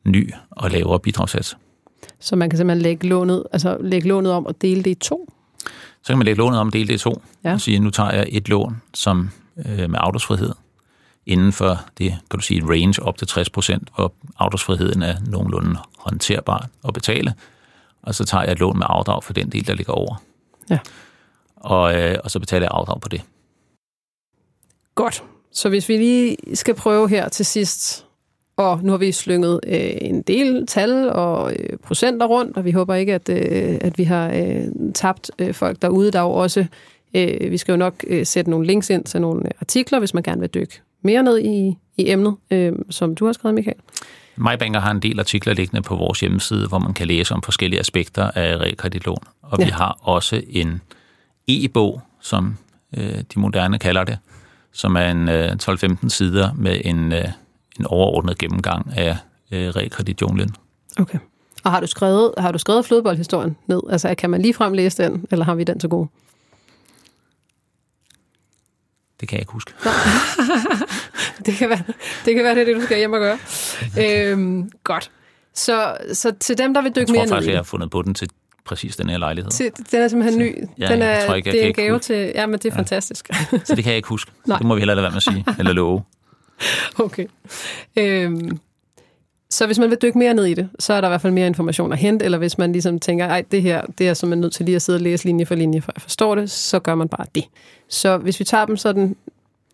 [0.04, 1.58] ny og lavere bidragssats.
[2.20, 5.34] Så man kan simpelthen lægge lånet, altså lægge lånet om og dele det i to.
[6.02, 7.54] Så kan man lægge lånet om dele det i to, Ja.
[7.54, 10.52] og sige, nu tager jeg et lån som øh, med afdragsfrihed
[11.26, 15.16] inden for det, kan du sige, et range op til 60 procent, hvor afdragsfriheden er
[15.28, 17.34] nogenlunde håndterbar at betale,
[18.02, 20.16] og så tager jeg et lån med afdrag for den del, der ligger over.
[20.70, 20.80] Ja.
[21.56, 23.22] Og, øh, og så betaler jeg afdrag på det.
[24.96, 25.24] Godt.
[25.58, 28.06] Så hvis vi lige skal prøve her til sidst,
[28.58, 32.72] og nu har vi slynget øh, en del tal og øh, procenter rundt, og vi
[32.72, 36.12] håber ikke, at, øh, at vi har øh, tabt øh, folk derude.
[36.12, 36.66] Der er jo også,
[37.14, 40.24] øh, vi skal jo nok øh, sætte nogle links ind til nogle artikler, hvis man
[40.24, 43.78] gerne vil dykke mere ned i, i emnet, øh, som du har skrevet, Michael.
[44.36, 47.80] MyBanker har en del artikler liggende på vores hjemmeside, hvor man kan læse om forskellige
[47.80, 49.24] aspekter af realkreditlån.
[49.42, 49.66] Og ja.
[49.66, 50.82] vi har også en
[51.48, 52.58] e-bog, som
[52.98, 54.18] øh, de moderne kalder det,
[54.74, 57.26] som er en øh, 12-15 sider med en, øh,
[57.80, 59.18] en overordnet gennemgang af
[59.52, 60.56] øh, realkreditjunglen.
[61.00, 61.20] Okay.
[61.64, 63.82] Og har du skrevet, har du skrevet flodboldhistorien ned?
[63.90, 66.08] Altså, kan man ligefrem læse den, eller har vi den til gode?
[69.20, 69.74] Det kan jeg ikke huske.
[71.46, 71.84] Det kan være,
[72.26, 73.38] det kan være, det er det, du skal hjem og gøre.
[74.00, 75.12] Øhm, godt.
[75.54, 77.58] Så, så til dem, der vil Jeg dykke tror mere ned faktisk, i jeg det.
[77.58, 78.30] har fundet på den til
[78.68, 79.52] præcis den her lejlighed.
[79.52, 80.64] Til, den er simpelthen ny.
[80.78, 82.04] Ja, den er, jeg tror ikke, jeg det er en gave huske.
[82.04, 82.32] til...
[82.36, 82.78] Ja, men det er ja.
[82.78, 83.30] fantastisk.
[83.66, 84.32] Så det kan jeg ikke huske.
[84.32, 84.58] Så Nej.
[84.58, 86.04] det må vi hellere lade være med at sige, eller love.
[87.00, 87.26] okay.
[87.98, 88.60] Øhm,
[89.50, 91.34] så hvis man vil dykke mere ned i det, så er der i hvert fald
[91.34, 94.30] mere information at hente, eller hvis man ligesom tænker, ej, det her, det er som
[94.30, 96.52] man nødt til lige at sidde og læse linje for linje, for at forstå det,
[96.52, 97.44] så gør man bare det.
[97.90, 99.16] Så hvis vi tager dem sådan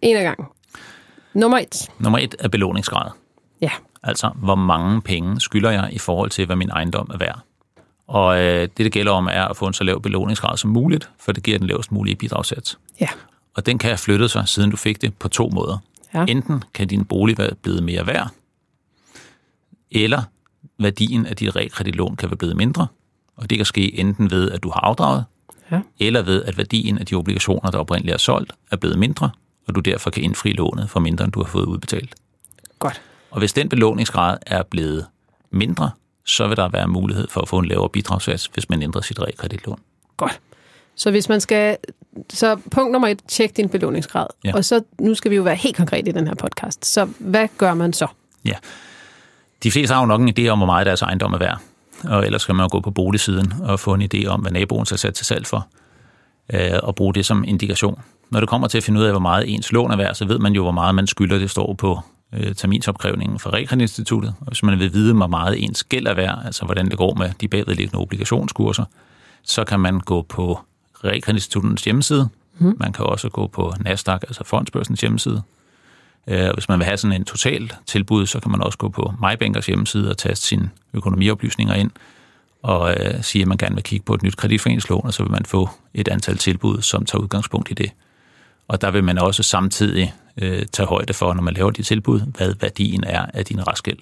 [0.02, 0.46] en af gangen.
[1.34, 1.90] Nummer et.
[2.00, 3.12] Nummer et er belåningsgrad.
[3.62, 3.70] Ja.
[4.04, 7.40] Altså, hvor mange penge skylder jeg i forhold til, hvad min ejendom er værd.
[8.08, 11.10] Og øh, det, det gælder om, er at få en så lav belåningsgrad som muligt,
[11.20, 12.80] for det giver den lavest mulige bidragssats.
[13.02, 13.08] Ja.
[13.56, 15.78] Og den kan have flyttet sig, siden du fik det, på to måder.
[16.14, 16.26] Ja.
[16.28, 18.30] Enten kan din bolig være blevet mere værd,
[19.92, 20.22] eller
[20.80, 22.88] værdien af dit realkreditlån kan være blevet mindre.
[23.36, 25.26] Og det kan ske enten ved, at du har afdraget,
[25.72, 25.82] Ja.
[26.00, 29.30] eller ved, at værdien af de obligationer, der oprindeligt er solgt, er blevet mindre,
[29.68, 32.16] og du derfor kan indfri lånet for mindre, end du har fået udbetalt.
[32.80, 33.02] Godt.
[33.32, 35.06] Og hvis den belåningsgrad er blevet
[35.52, 35.92] mindre,
[36.26, 39.20] så vil der være mulighed for at få en lavere bidragssats, hvis man ændrer sit
[39.20, 39.80] realkreditlån.
[40.18, 40.40] Godt.
[40.96, 41.78] Så hvis man skal...
[42.30, 44.28] Så punkt nummer et, tjek din belåningsgrad.
[44.44, 44.56] Ja.
[44.56, 46.86] Og så, nu skal vi jo være helt konkret i den her podcast.
[46.86, 48.08] Så hvad gør man så?
[48.46, 48.56] Ja.
[49.64, 51.58] De fleste har jo nok en idé om, hvor meget deres ejendom er værd.
[52.04, 54.86] Og ellers skal man jo gå på boligsiden og få en idé om, hvad naboen
[54.86, 55.68] skal sætte til salg for,
[56.54, 58.02] øh, og bruge det som indikation.
[58.30, 60.26] Når det kommer til at finde ud af, hvor meget ens lån er værd, så
[60.26, 61.40] ved man jo, hvor meget man skylder.
[61.40, 62.00] Det står på
[62.38, 64.36] øh, terminsopkrævningen fra Realkreditinstituttet.
[64.40, 67.14] Og hvis man vil vide, hvor meget ens gæld er værd, altså hvordan det går
[67.14, 68.86] med de bagvedliggende obligationskurser,
[69.44, 70.60] så kan man gå på
[71.04, 72.30] Realkreditinstituttets hjemmeside.
[72.58, 72.76] Mm.
[72.80, 75.42] Man kan også gå på Nasdaq, altså fondsbørsens hjemmeside.
[76.28, 79.14] Øh, Hvis man vil have sådan en total tilbud, så kan man også gå på
[79.20, 81.92] MyBankers hjemmeside og taste sine økonomioplysninger ind
[82.64, 85.32] og øh, sige, at man gerne vil kigge på et nyt kreditforeningslån, og så vil
[85.32, 87.92] man få et antal tilbud, som tager udgangspunkt i det.
[88.68, 92.20] Og der vil man også samtidig øh, tage højde for, når man laver de tilbud,
[92.38, 93.98] hvad værdien er af din restgæld,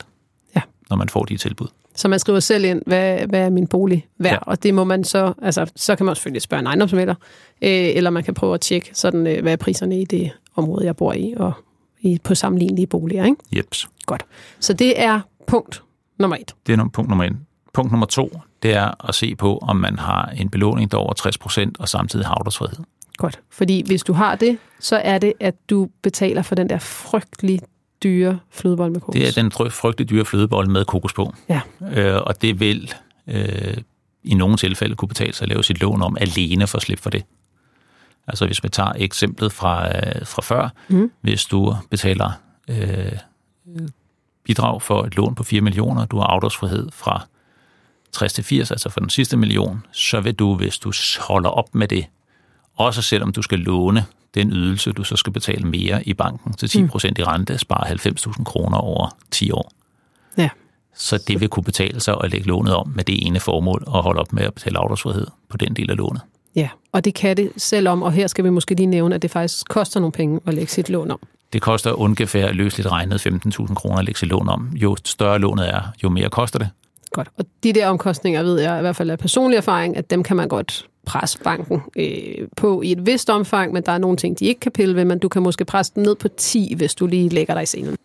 [0.55, 0.61] Ja.
[0.89, 1.67] når man får de tilbud.
[1.95, 4.33] Så man skriver selv ind, hvad, hvad er min bolig værd?
[4.33, 4.37] Ja.
[4.37, 7.15] Og det må man så, altså, så kan man selvfølgelig spørge en ejendomsmælder,
[7.61, 10.85] øh, eller man kan prøve at tjekke, sådan, øh, hvad er priserne i det område,
[10.85, 11.53] jeg bor i, og
[12.01, 13.25] i, på sammenlignelige boliger.
[13.25, 13.37] Ikke?
[13.57, 13.87] Jeps.
[14.05, 14.25] Godt.
[14.59, 15.83] Så det er punkt
[16.19, 16.55] nummer et.
[16.67, 17.33] Det er punkt nummer et.
[17.73, 21.01] Punkt nummer to, det er at se på, om man har en belåning, der er
[21.01, 22.77] over 60 procent, og samtidig har afdragsfrihed.
[23.21, 23.39] Godt.
[23.49, 27.59] Fordi hvis du har det, så er det, at du betaler for den der frygtelig
[28.03, 29.13] dyre flødebold med kokos.
[29.13, 31.33] Det er den frygtelig dyre flødebold med kokos på.
[31.49, 31.61] Ja.
[31.93, 32.93] Øh, og det vil
[33.27, 33.77] øh,
[34.23, 37.01] i nogle tilfælde kunne betale sig at lave sit lån om alene for at slippe
[37.03, 37.23] for det.
[38.27, 41.11] Altså hvis vi tager eksemplet fra, øh, fra før, Mm.
[41.21, 42.31] hvis du betaler
[42.69, 43.11] øh,
[44.43, 47.25] bidrag for et lån på 4 millioner, du har afdragsfrihed fra
[48.11, 51.75] 60 til 80, altså for den sidste million, så vil du, hvis du holder op
[51.75, 52.05] med det,
[52.85, 56.69] også selvom du skal låne den ydelse, du så skal betale mere i banken til
[56.69, 59.71] 10 procent i rente, spare 90.000 kroner over 10 år.
[60.37, 60.49] Ja.
[60.95, 64.03] Så det vil kunne betale sig at lægge lånet om med det ene formål og
[64.03, 66.21] holde op med at betale afdragsfrihed på den del af lånet.
[66.55, 69.31] Ja, og det kan det selvom, og her skal vi måske lige nævne, at det
[69.31, 71.19] faktisk koster nogle penge at lægge sit lån om.
[71.53, 74.69] Det koster ungefær løsligt regnet 15.000 kroner at lægge sit lån om.
[74.75, 76.69] Jo større lånet er, jo mere koster det.
[77.11, 77.27] Godt.
[77.37, 80.35] Og de der omkostninger ved jeg i hvert fald af personlig erfaring, at dem kan
[80.35, 84.39] man godt presse banken øh, på i et vist omfang, men der er nogle ting,
[84.39, 86.95] de ikke kan pille ved, men du kan måske presse dem ned på 10, hvis
[86.95, 87.95] du lige lægger dig i scenen.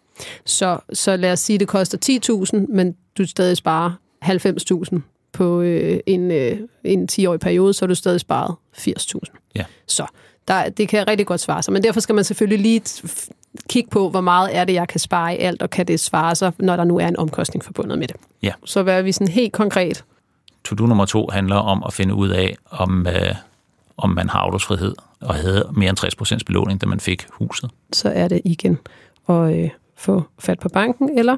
[0.44, 2.20] Så, så lad os sige, at det koster
[2.54, 3.92] 10.000, men du stadig sparer
[4.24, 5.00] 90.000
[5.32, 9.52] på øh, en, øh, en 10-årig periode, så har du stadig sparet 80.000.
[9.54, 9.64] Ja.
[9.86, 10.06] Så
[10.48, 13.02] der, det kan rigtig godt svare sig, men derfor skal man selvfølgelig lige
[13.68, 16.34] kigge på, hvor meget er det, jeg kan spare i alt, og kan det svare
[16.34, 18.16] sig, når der nu er en omkostning forbundet med det.
[18.42, 18.52] Ja.
[18.64, 20.04] Så hvad er vi sådan helt konkret?
[20.64, 23.34] To-do nummer to handler om at finde ud af, om, øh,
[23.96, 25.98] om man har afdragsfrihed og havde mere end
[26.40, 27.70] 60% belåning, da man fik huset.
[27.92, 28.78] Så er det igen
[29.28, 31.36] at øh, få fat på banken, eller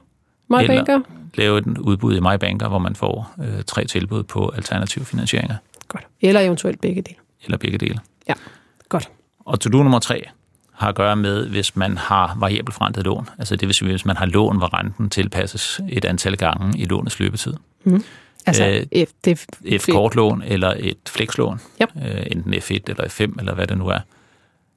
[0.49, 0.95] MyBanker?
[0.95, 1.01] Eller
[1.35, 5.57] lave et udbud i MyBanker, hvor man får øh, tre tilbud på alternative finansieringer.
[5.89, 6.07] Godt.
[6.21, 7.17] Eller eventuelt begge dele.
[7.45, 7.99] Eller begge dele.
[8.29, 8.35] Ja,
[8.89, 9.11] godt.
[9.45, 10.29] Og to-do nummer tre
[10.79, 13.29] har at gøre med, hvis man har variabelt forrentet lån.
[13.39, 16.85] Altså det vil sige, hvis man har lån, hvor renten tilpasses et antal gange i
[16.85, 17.55] lånets løbetid.
[17.85, 18.05] Mm.
[18.47, 21.89] Altså Øh, F, det, Et kortlån eller et flekslån, Yep.
[21.97, 23.99] øh, enten F1 eller F5 eller hvad det nu er,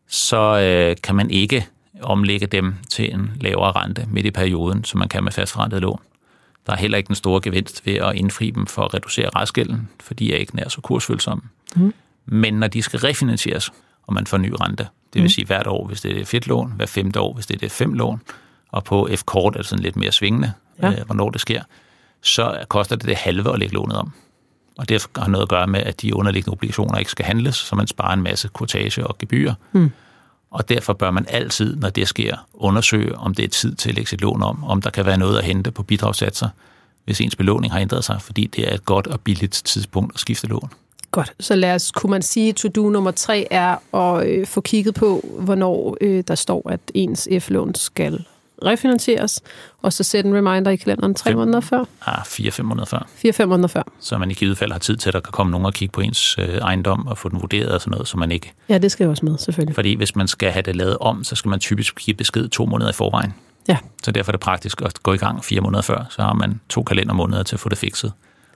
[0.07, 1.67] så øh, kan man ikke
[2.01, 5.99] omlægge dem til en lavere rente midt i perioden, som man kan med fastforrentet lån.
[6.67, 9.89] Der er heller ikke den store gevinst ved at indfri dem for at reducere restgælden,
[10.03, 11.43] fordi de er ikke nær så kursfølsomme.
[11.75, 11.93] Mhm.
[12.25, 13.71] Men når de skal refinansieres,
[14.11, 16.47] og man får ny rente, det vil sige hvert år, hvis det er et fedt
[16.47, 18.21] lån, hver femte år, hvis det er et fem lån,
[18.71, 20.91] og på F-kort er det sådan lidt mere svingende, ja.
[20.91, 21.63] øh, hvornår det sker,
[22.21, 24.11] så koster det det halve at lægge lånet om.
[24.77, 27.75] Og det har noget at gøre med, at de underliggende obligationer ikke skal handles, så
[27.75, 29.53] man sparer en masse kortage og gebyrer.
[29.71, 29.91] Mm.
[30.51, 33.95] Og derfor bør man altid, når det sker, undersøge, om det er tid til at
[33.95, 36.49] lægge sit lån om, om der kan være noget at hente på bidragssatser,
[37.05, 40.19] hvis ens belåning har ændret sig, fordi det er et godt og billigt tidspunkt at
[40.19, 40.69] skifte lån.
[41.11, 44.95] Godt, så lad os, kunne man sige, to-do nummer tre er at øh, få kigget
[44.95, 48.25] på, hvornår øh, der står, at ens F-lån skal
[48.65, 49.41] refinansieres,
[49.81, 51.37] og så sætte en reminder i kalenderen tre Fem.
[51.37, 53.83] måneder før, Ah, 4-5 måneder før, fire-fem måneder før.
[53.99, 55.91] så man i givet fald har tid til, at der kan komme nogen og kigge
[55.91, 58.53] på ens øh, ejendom og få den vurderet og sådan noget, så man ikke...
[58.69, 59.75] Ja, det skal jo også med, selvfølgelig.
[59.75, 62.65] Fordi hvis man skal have det lavet om, så skal man typisk give besked to
[62.65, 63.33] måneder i forvejen.
[63.67, 63.77] Ja.
[64.03, 66.59] Så derfor er det praktisk at gå i gang fire måneder før, så har man
[66.69, 68.13] to kalendermåneder til at få det fikset.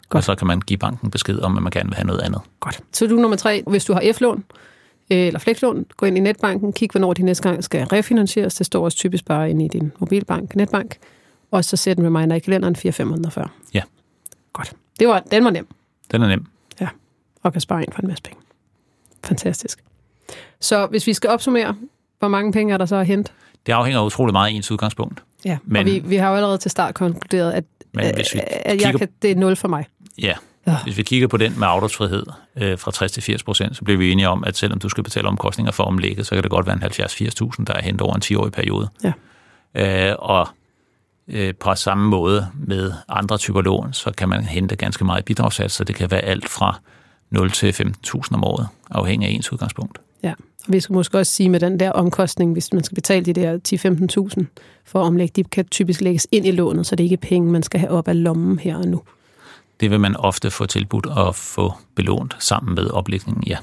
[0.09, 0.19] Godt.
[0.19, 2.41] Og så kan man give banken besked om, at man gerne vil have noget andet.
[2.59, 2.79] Godt.
[2.93, 4.43] To-do nummer tre, hvis du har F-lån,
[5.11, 8.55] øh, eller flekslån, gå ind i netbanken, kig, hvornår de næste gang skal refinansieres.
[8.55, 10.97] Det står også typisk bare inde i din mobilbank, netbank.
[11.51, 13.53] Og så sæt en reminder i kalenderen 4-5 måneder før.
[13.73, 13.81] Ja.
[14.53, 14.73] Godt.
[14.99, 15.67] Det var, den var nem.
[16.11, 16.45] Den er nem.
[17.45, 18.39] og kan spare ind for en masse penge.
[19.23, 19.83] Fantastisk.
[20.59, 21.75] Så hvis vi skal opsummere,
[22.19, 23.31] hvor mange penge er der så at hente?
[23.65, 25.23] Det afhænger utrolig meget af ens udgangspunkt.
[25.45, 27.63] Ja, Men- og vi, vi har jo allerede til start konkluderet, at,
[27.93, 29.85] Men hvis vi at jeg kigger, kan, det er 0 for mig.
[30.21, 30.33] Ja,
[30.67, 30.77] Ja.
[30.83, 32.25] hvis vi kigger på den med afdragsfrihed
[32.55, 35.03] øh, fra 60 til 80 procent, så bliver vi enige om, at selvom du skal
[35.03, 38.15] betale omkostninger for omlægget, så kan det godt være en 70-80.000, der er hentet over
[38.15, 38.89] en 10-årig periode.
[39.03, 40.09] Ja.
[40.09, 40.47] Øh, og
[41.27, 45.73] øh, på samme måde med andre typer lån, så kan man hente ganske meget bidragssats,
[45.73, 46.79] så det kan være alt fra
[47.29, 47.71] 0 til
[48.07, 49.99] 15.000 om året, afhængig af ens udgangspunkt.
[50.23, 50.33] Ja.
[50.67, 53.33] Og vi skal måske også sige med den der omkostning, hvis man skal betale de
[53.33, 53.59] der
[54.39, 54.45] 10-15.000
[54.85, 57.51] for at omlægge, de kan typisk lægges ind i lånet, så det ikke er penge,
[57.51, 59.01] man skal have op af lommen her og nu.
[59.79, 63.57] Det vil man ofte få tilbudt at få belånt sammen med oplægningen, ja.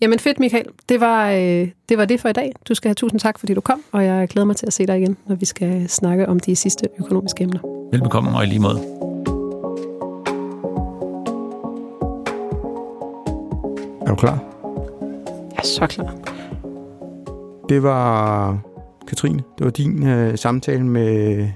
[0.00, 0.66] Jamen fedt, Michael.
[0.88, 2.52] Det var, øh, det var det for i dag.
[2.68, 4.86] Du skal have tusind tak, fordi du kom, og jeg glæder mig til at se
[4.86, 7.88] dig igen, når vi skal snakke om de sidste økonomiske emner.
[7.92, 8.78] Velbekomme og i lige måde.
[14.00, 14.38] Er du klar?
[15.50, 16.14] Jeg er så klar.
[17.68, 18.58] Det var
[19.08, 19.42] Katrine.
[19.58, 21.48] Det var din øh, samtale med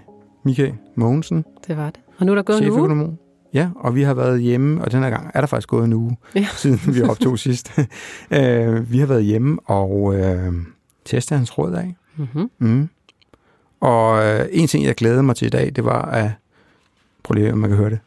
[0.44, 2.00] Michael Mogensen, Det var det.
[2.18, 3.16] Og nu er der gået en uge.
[3.54, 5.92] Ja, og vi har været hjemme, og den her gang er der faktisk gået en
[5.92, 6.46] uge, Ja.
[6.56, 7.78] siden vi optog sidst.
[8.30, 10.52] øh, vi har været hjemme og øh,
[11.04, 11.94] testet hans råd af.
[12.16, 12.50] Mm-hmm.
[12.58, 12.88] Mm.
[13.80, 16.30] Og øh, en ting, jeg glædede mig til i dag, det var at...
[17.22, 17.98] Prøv lige, om man kan høre det.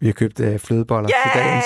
[0.00, 1.64] Vi har købt øh, flødeboller til dagens.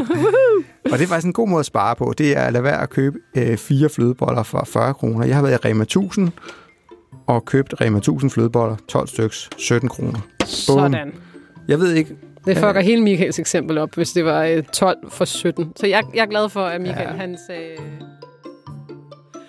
[0.92, 2.14] og det er faktisk en god måde at spare på.
[2.18, 5.26] Det er at lade være at købe øh, fire flødeboller for 40 kroner.
[5.26, 6.30] Jeg har været i Rema 1000
[7.28, 10.18] og købt Rema 1000 flødeboller, 12 styks, 17 kroner.
[10.44, 11.12] Sådan.
[11.68, 15.24] Jeg ved ikke, Det fucker hele Michaels eksempel op, hvis det var øh, 12 for
[15.24, 15.72] 17.
[15.76, 17.16] Så jeg, jeg er glad for, at Michael, Ja.
[17.16, 17.70] han sagde...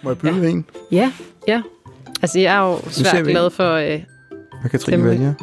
[0.04, 0.48] må jeg byde ja.
[0.50, 0.66] en?
[0.92, 1.12] Ja,
[1.48, 1.62] ja.
[2.22, 3.74] Altså, jeg er jo svært glad for...
[3.74, 4.04] Øh,
[4.62, 5.34] Hvad Katrine Dem- vælger?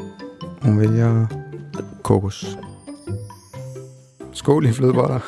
[0.62, 1.26] Hun vælger
[2.02, 2.56] kokos.
[4.32, 5.20] Skål i flødeboller.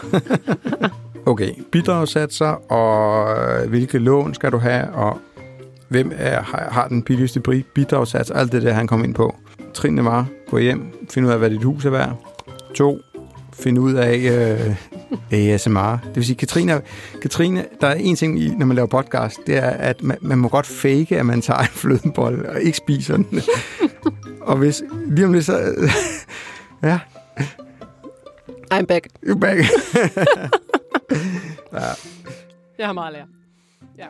[1.27, 3.29] okay, bidragssatser, og
[3.63, 5.19] øh, hvilke lån skal du have, og
[5.89, 7.41] hvem er, har, den billigste
[7.75, 9.37] bidragssats, alt det der, han kom ind på.
[9.75, 12.17] Trinene var, gå hjem, find ud af, hvad dit hus er værd.
[12.75, 13.01] To,
[13.53, 14.17] find ud af
[15.31, 15.99] øh, ASMR.
[16.05, 16.81] Det vil sige, Katrine,
[17.23, 20.39] Katrine, der er en ting, i, når man laver podcast, det er, at man, man
[20.39, 23.41] må godt fake, at man tager en flødebolle og ikke spiser den.
[24.41, 25.89] og hvis lige om lidt så...
[26.83, 27.01] ja,
[28.75, 29.07] I'm back.
[29.27, 29.59] you're back.
[32.79, 33.27] Jeg har meget at lære.
[33.99, 34.07] Ja.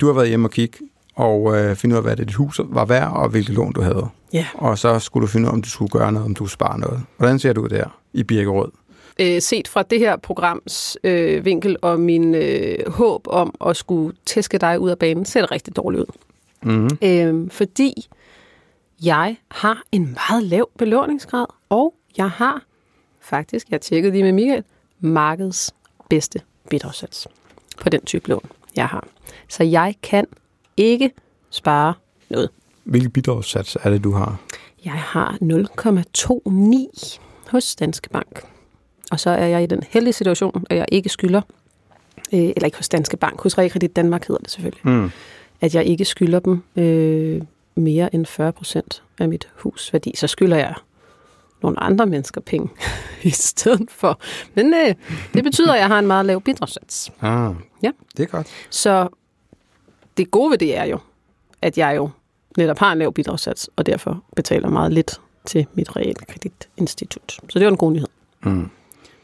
[0.00, 0.78] Du har været hjemme og kigge
[1.14, 4.06] og øh, finde ud af, hvad dit hus var værd, og hvilke lån du havde.
[4.32, 4.46] Ja.
[4.54, 6.50] Og så skulle du finde ud af, om du skulle gøre noget, om du skulle
[6.50, 7.02] spare noget.
[7.16, 8.70] Hvordan ser du ud der i Birkerød?
[9.18, 14.16] øh, set fra det her programs øh, vinkel og min øh, håb om at skulle
[14.26, 16.06] tæske dig ud af banen, ser det rigtig dårligt ud.
[16.62, 16.98] Mm-hmm.
[17.02, 18.08] Øh, fordi
[19.02, 22.62] Jeg har en meget lav belåningsgrad, og jeg har
[23.20, 24.64] faktisk, jeg tjekkede lige med Michael,
[25.00, 25.74] markedets
[26.10, 27.28] bedste bidragssats
[27.80, 29.06] på den type lån, jeg har.
[29.48, 30.24] Så jeg kan
[30.76, 31.10] ikke
[31.50, 31.94] spare
[32.30, 32.50] noget.
[32.84, 34.36] Hvilke bidragssats er det, du har?
[34.84, 37.18] Jeg har 0,29
[37.50, 38.42] hos Danske Bank.
[39.10, 41.40] Og så er jeg i den heldige situation, at jeg ikke skylder,
[42.32, 45.10] øh, eller ikke hos Danske Bank, hos Realkredit Danmark hedder det selvfølgelig, Mm.
[45.60, 47.42] at jeg ikke skylder dem øh,
[47.74, 50.12] mere end 40 procent af mit hus værdi.
[50.16, 50.74] Så skylder jeg
[51.62, 52.68] nogle andre mennesker penge
[53.22, 54.20] i stedet for.
[54.54, 54.94] Men øh,
[55.34, 57.10] det betyder, at jeg har en meget lav bidragssats.
[57.20, 57.90] Ah, Ja.
[58.16, 58.46] det er godt.
[58.70, 59.08] Så
[60.16, 60.98] det gode ved det er jo,
[61.62, 62.10] at jeg jo
[62.56, 67.32] netop har en lav bidragssats, og derfor betaler meget lidt til mit realkreditinstitut.
[67.48, 68.08] Så det var en god nyhed.
[68.42, 68.70] Mm.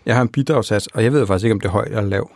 [0.06, 2.32] Jeg har en bidragssats, og jeg ved faktisk ikke, om det er højt eller lavt.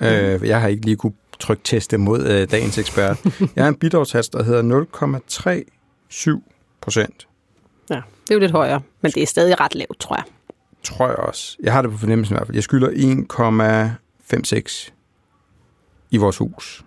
[0.00, 0.06] Mm.
[0.06, 3.24] Øh, jeg har ikke lige kunne trykteste mod øh, dagens ekspert.
[3.56, 4.86] jeg har en bidragssats, der hedder
[6.34, 6.40] 0,37
[6.80, 7.28] procent,
[8.30, 10.24] det er jo lidt højere, men det er stadig ret lavt, tror jeg.
[10.82, 11.56] tror jeg også.
[11.62, 12.56] Jeg har det på fornemmelsen i hvert fald.
[12.56, 14.90] Jeg skylder 1,56
[16.10, 16.84] i vores hus.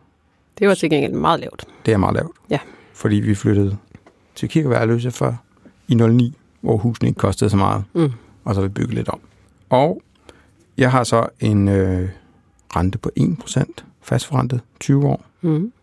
[0.60, 1.66] Det var til gengæld meget lavt.
[1.86, 2.32] Det er meget lavt.
[2.50, 2.60] Ja.
[2.94, 3.78] Fordi vi flyttede
[4.36, 5.42] til Kirkeværløse for
[5.88, 7.84] i 09, hvor husene ikke kostede så meget.
[7.94, 8.12] Mm.
[8.44, 9.20] Og så har vi bygget lidt om.
[9.70, 10.02] Og
[10.78, 12.10] jeg har så en øh,
[12.76, 13.64] rente på 1%,
[14.02, 15.26] fastforrentet, 20 år.
[15.42, 15.74] Mm.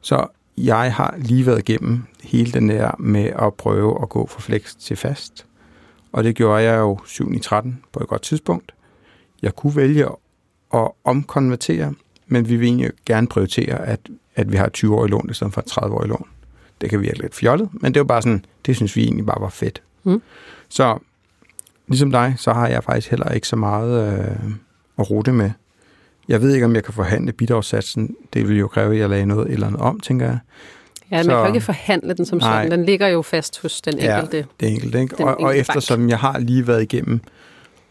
[0.00, 4.40] Så jeg har lige været igennem hele den der med at prøve at gå fra
[4.40, 5.46] flex til fast.
[6.12, 8.74] Og det gjorde jeg jo 7 i 13 på et godt tidspunkt.
[9.42, 10.06] Jeg kunne vælge
[10.74, 11.94] at omkonvertere,
[12.26, 14.00] men vi vil egentlig gerne prioritere, at,
[14.34, 16.28] at vi har 20 år i lån i stedet for 30 år i lån.
[16.80, 19.40] Det kan virke lidt fjollet, men det var bare sådan, det synes vi egentlig bare
[19.40, 19.82] var fedt.
[20.04, 20.22] Mm.
[20.68, 20.98] Så
[21.88, 24.50] ligesom dig, så har jeg faktisk heller ikke så meget øh,
[24.98, 25.50] at rute med.
[26.28, 28.16] Jeg ved ikke, om jeg kan forhandle bidragssatsen.
[28.34, 30.38] Det vil jo kræve, at jeg lagde noget eller andet om, tænker jeg.
[31.10, 32.64] Ja, man Så- kan jo ikke forhandle den som Nej.
[32.64, 32.78] sådan.
[32.78, 34.14] Den ligger jo fast hos den Ja.
[34.20, 34.46] enkelte.
[34.60, 35.16] Det er enkelt, ikke?
[35.16, 37.20] Den Og, og enkelte eftersom jeg har lige været igennem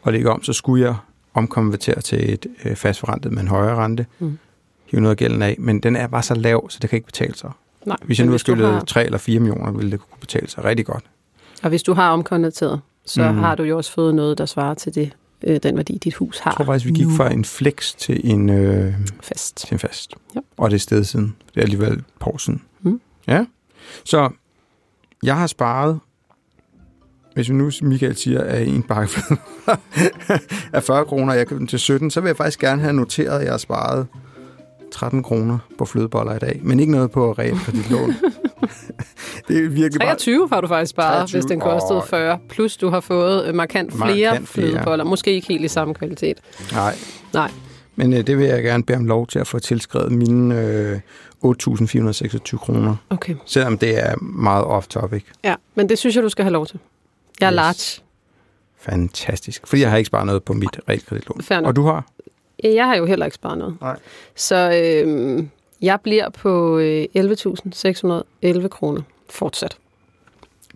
[0.01, 0.95] og lægge om, så skulle jeg
[1.33, 4.05] omkonvertere til et øh, fastforrentet med en højere rente.
[4.19, 4.37] Mm.
[4.85, 7.05] Hive noget af gælden af, men den er bare så lav, så det kan ikke
[7.05, 7.51] betale sig.
[7.85, 10.63] Nej, Hvis jeg nu skyllet har- 3 eller 4 millioner, ville det kunne betale sig
[10.63, 11.03] rigtig godt.
[11.63, 13.37] Og hvis du har omkonverteret, så mm.
[13.37, 15.11] har du jo også fået noget, der svarer til det,
[15.43, 16.51] øh, den værdi, dit hus har.
[16.51, 19.57] Jeg tror faktisk, vi gik nu fra en flex til en, øh, fast.
[19.57, 20.13] til en fast.
[20.35, 20.39] Ja.
[20.57, 21.35] Og det er sted siden.
[21.53, 22.61] Det er alligevel et par år siden.
[22.81, 23.01] Mm.
[23.27, 23.45] Ja.
[24.03, 24.29] Så
[25.23, 25.99] jeg har sparet,
[27.33, 29.13] hvis vi nu, Michael siger, at en bakke
[30.73, 33.39] er 40 kroner, jeg købte den til 17, så vil jeg faktisk gerne have noteret,
[33.39, 34.07] at jeg har sparet
[34.91, 38.13] 13 kroner på flødeboller i dag, men ikke noget på realkreditlån.
[39.47, 41.39] det er virkelig bare 23 har du faktisk sparet, 23.
[41.41, 42.05] hvis den kostede Åh.
[42.07, 42.39] 40.
[42.49, 45.03] Plus du har fået øh, markant flere Markant flødeboller.
[45.03, 46.37] Måske ikke helt i samme kvalitet.
[46.71, 46.95] Nej.
[47.33, 47.51] Nej.
[47.95, 50.99] Men øh, det vil jeg gerne bede om lov til at få tilskrevet mine øh,
[51.45, 53.35] 8.426 kroner, Okay.
[53.45, 55.23] selvom det er meget off-topic.
[55.43, 56.79] Ja, men det synes jeg, du skal have lov til.
[57.39, 57.55] Jeg er Yes.
[57.55, 58.01] large.
[58.79, 59.67] Fantastisk.
[59.67, 61.65] Fordi jeg har ikke sparet noget på mit realkreditlån.
[61.65, 62.05] Og du har?
[62.63, 63.75] Jeg har jo heller ikke sparet noget.
[63.81, 63.97] Nej.
[64.35, 64.55] Så
[65.05, 65.43] øh,
[65.83, 69.77] jeg bliver på øh, 11.611 kroner fortsat.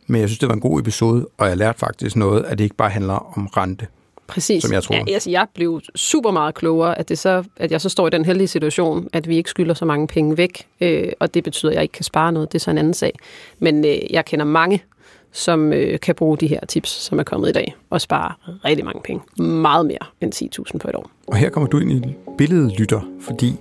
[0.08, 2.64] Men jeg synes, det var en god episode, og jeg lærte faktisk noget, at det
[2.64, 3.88] ikke bare handler om rente.
[4.28, 4.64] Præcis.
[4.64, 5.04] Som jeg troede.
[5.08, 8.10] Ja, altså, jeg blev super meget klogere, at, det så, at jeg så står i
[8.10, 11.70] den heldige situation, at vi ikke skylder så mange penge væk, øh, og det betyder,
[11.70, 12.52] at jeg ikke kan spare noget.
[12.52, 13.20] Det er så en anden sag.
[13.60, 14.84] Men øh, jeg kender mange,
[15.32, 18.34] som øh, kan bruge de her tips, som er kommet i dag, og spare
[18.66, 19.44] rigtig mange penge.
[19.44, 20.34] Meget mere end
[20.74, 21.10] 10.000 på et år.
[21.28, 23.56] Og her kommer du ind i billedet, lytter, fordi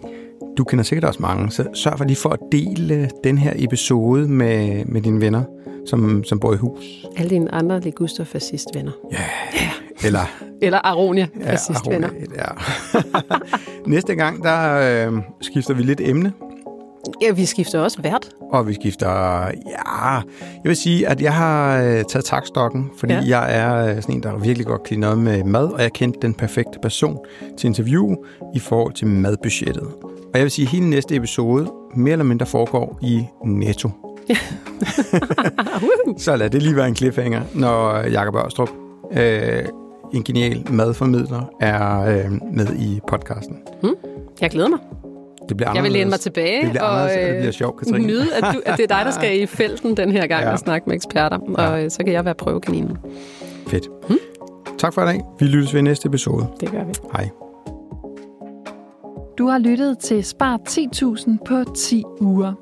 [0.58, 4.28] du kender sikkert også mange, så sørg for lige for at dele den her episode
[4.28, 5.42] med, med dine venner,
[5.86, 6.84] som, som bor i hus.
[7.16, 8.92] Alle dine andre liguster fascist venner.
[10.04, 10.20] Eller
[10.62, 12.08] Eller Aronia ja, fascist venner.
[12.36, 12.44] ja.
[13.86, 16.32] Næste gang, der øh, skifter vi lidt emne,
[17.22, 18.28] Ja, vi skifter også vært.
[18.52, 19.08] og vi skifter,
[19.46, 20.22] ja, jeg
[20.64, 23.20] vil sige, at jeg har øh, taget takstokken, fordi ja.
[23.20, 23.40] Ja.
[23.40, 26.18] jeg er øh, sådan en, der virkelig godt kan noget med mad, og jeg kendte
[26.22, 27.18] den perfekte person
[27.58, 28.14] til interview
[28.54, 29.88] i forhold til madbudgettet.
[30.36, 33.90] Og jeg vil sige, at hele næste episode mere eller mindre foregår i Netto.
[36.18, 38.68] Så lad det lige være en cliffhanger, når Jakob Ørstrup,
[39.12, 39.64] øh,
[40.14, 43.56] en genial madformidler, er øh, med i podcasten.
[44.40, 44.78] Jeg glæder mig.
[45.48, 47.78] Det bliver Jeg vil læne mig tilbage Det bliver og og det øh, bliver sjovt,
[47.78, 48.06] Katrine.
[48.06, 50.52] nyde, at, du, at det er dig, der skal i felten den her gang Ja.
[50.52, 51.38] og snakke med eksperter.
[51.54, 52.96] Og øh, så kan jeg være prøvekaninen.
[53.66, 53.88] Fedt.
[54.08, 54.18] Hmm?
[54.78, 55.22] Tak for i dag.
[55.40, 56.46] Vi lyttes ved næste episode.
[56.60, 56.92] Det gør vi.
[57.12, 57.28] Hej.
[59.38, 62.52] Du har lyttet til Spar 10.000 på 10 uger.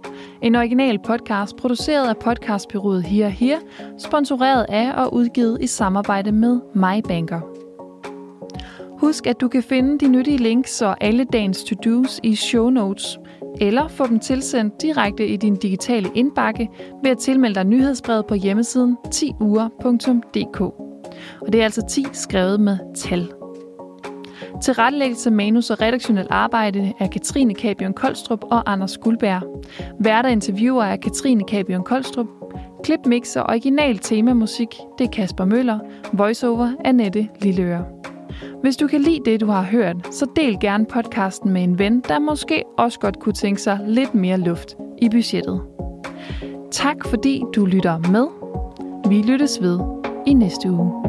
[0.42, 3.60] En original podcast produceret af podcastbyrået Here Here,
[3.98, 7.40] sponsoreret af og udgivet i samarbejde med MyBanker.
[9.00, 13.18] Husk, at du kan finde de nyttige links og alle dagens to-dos i show notes,
[13.60, 16.68] eller få dem tilsendt direkte i din digitale indbakke
[17.02, 20.60] ved at tilmelde dig nyhedsbrevet på hjemmesiden 10uger.dk.
[21.40, 23.43] Og det er altså 10 skrevet med tal.
[24.62, 29.64] Til rettelæggelse, manus og redaktionel arbejde er Katrine Kabion Koldstrup og Anders Guldberg.
[30.00, 32.26] Værter interviewer er Katrine Kabion Koldstrup.
[32.84, 35.78] Klipmix og original temamusik, det er Kasper Møller.
[36.12, 37.84] Voiceover er Nette Lilleøre.
[38.60, 42.00] Hvis du kan lide det, du har hørt, så del gerne podcasten med en ven,
[42.08, 45.60] der måske også godt kunne tænke sig lidt mere luft i budgettet.
[46.70, 48.26] Tak fordi du lytter med.
[49.08, 49.80] Vi lyttes ved
[50.26, 51.03] i næste uge.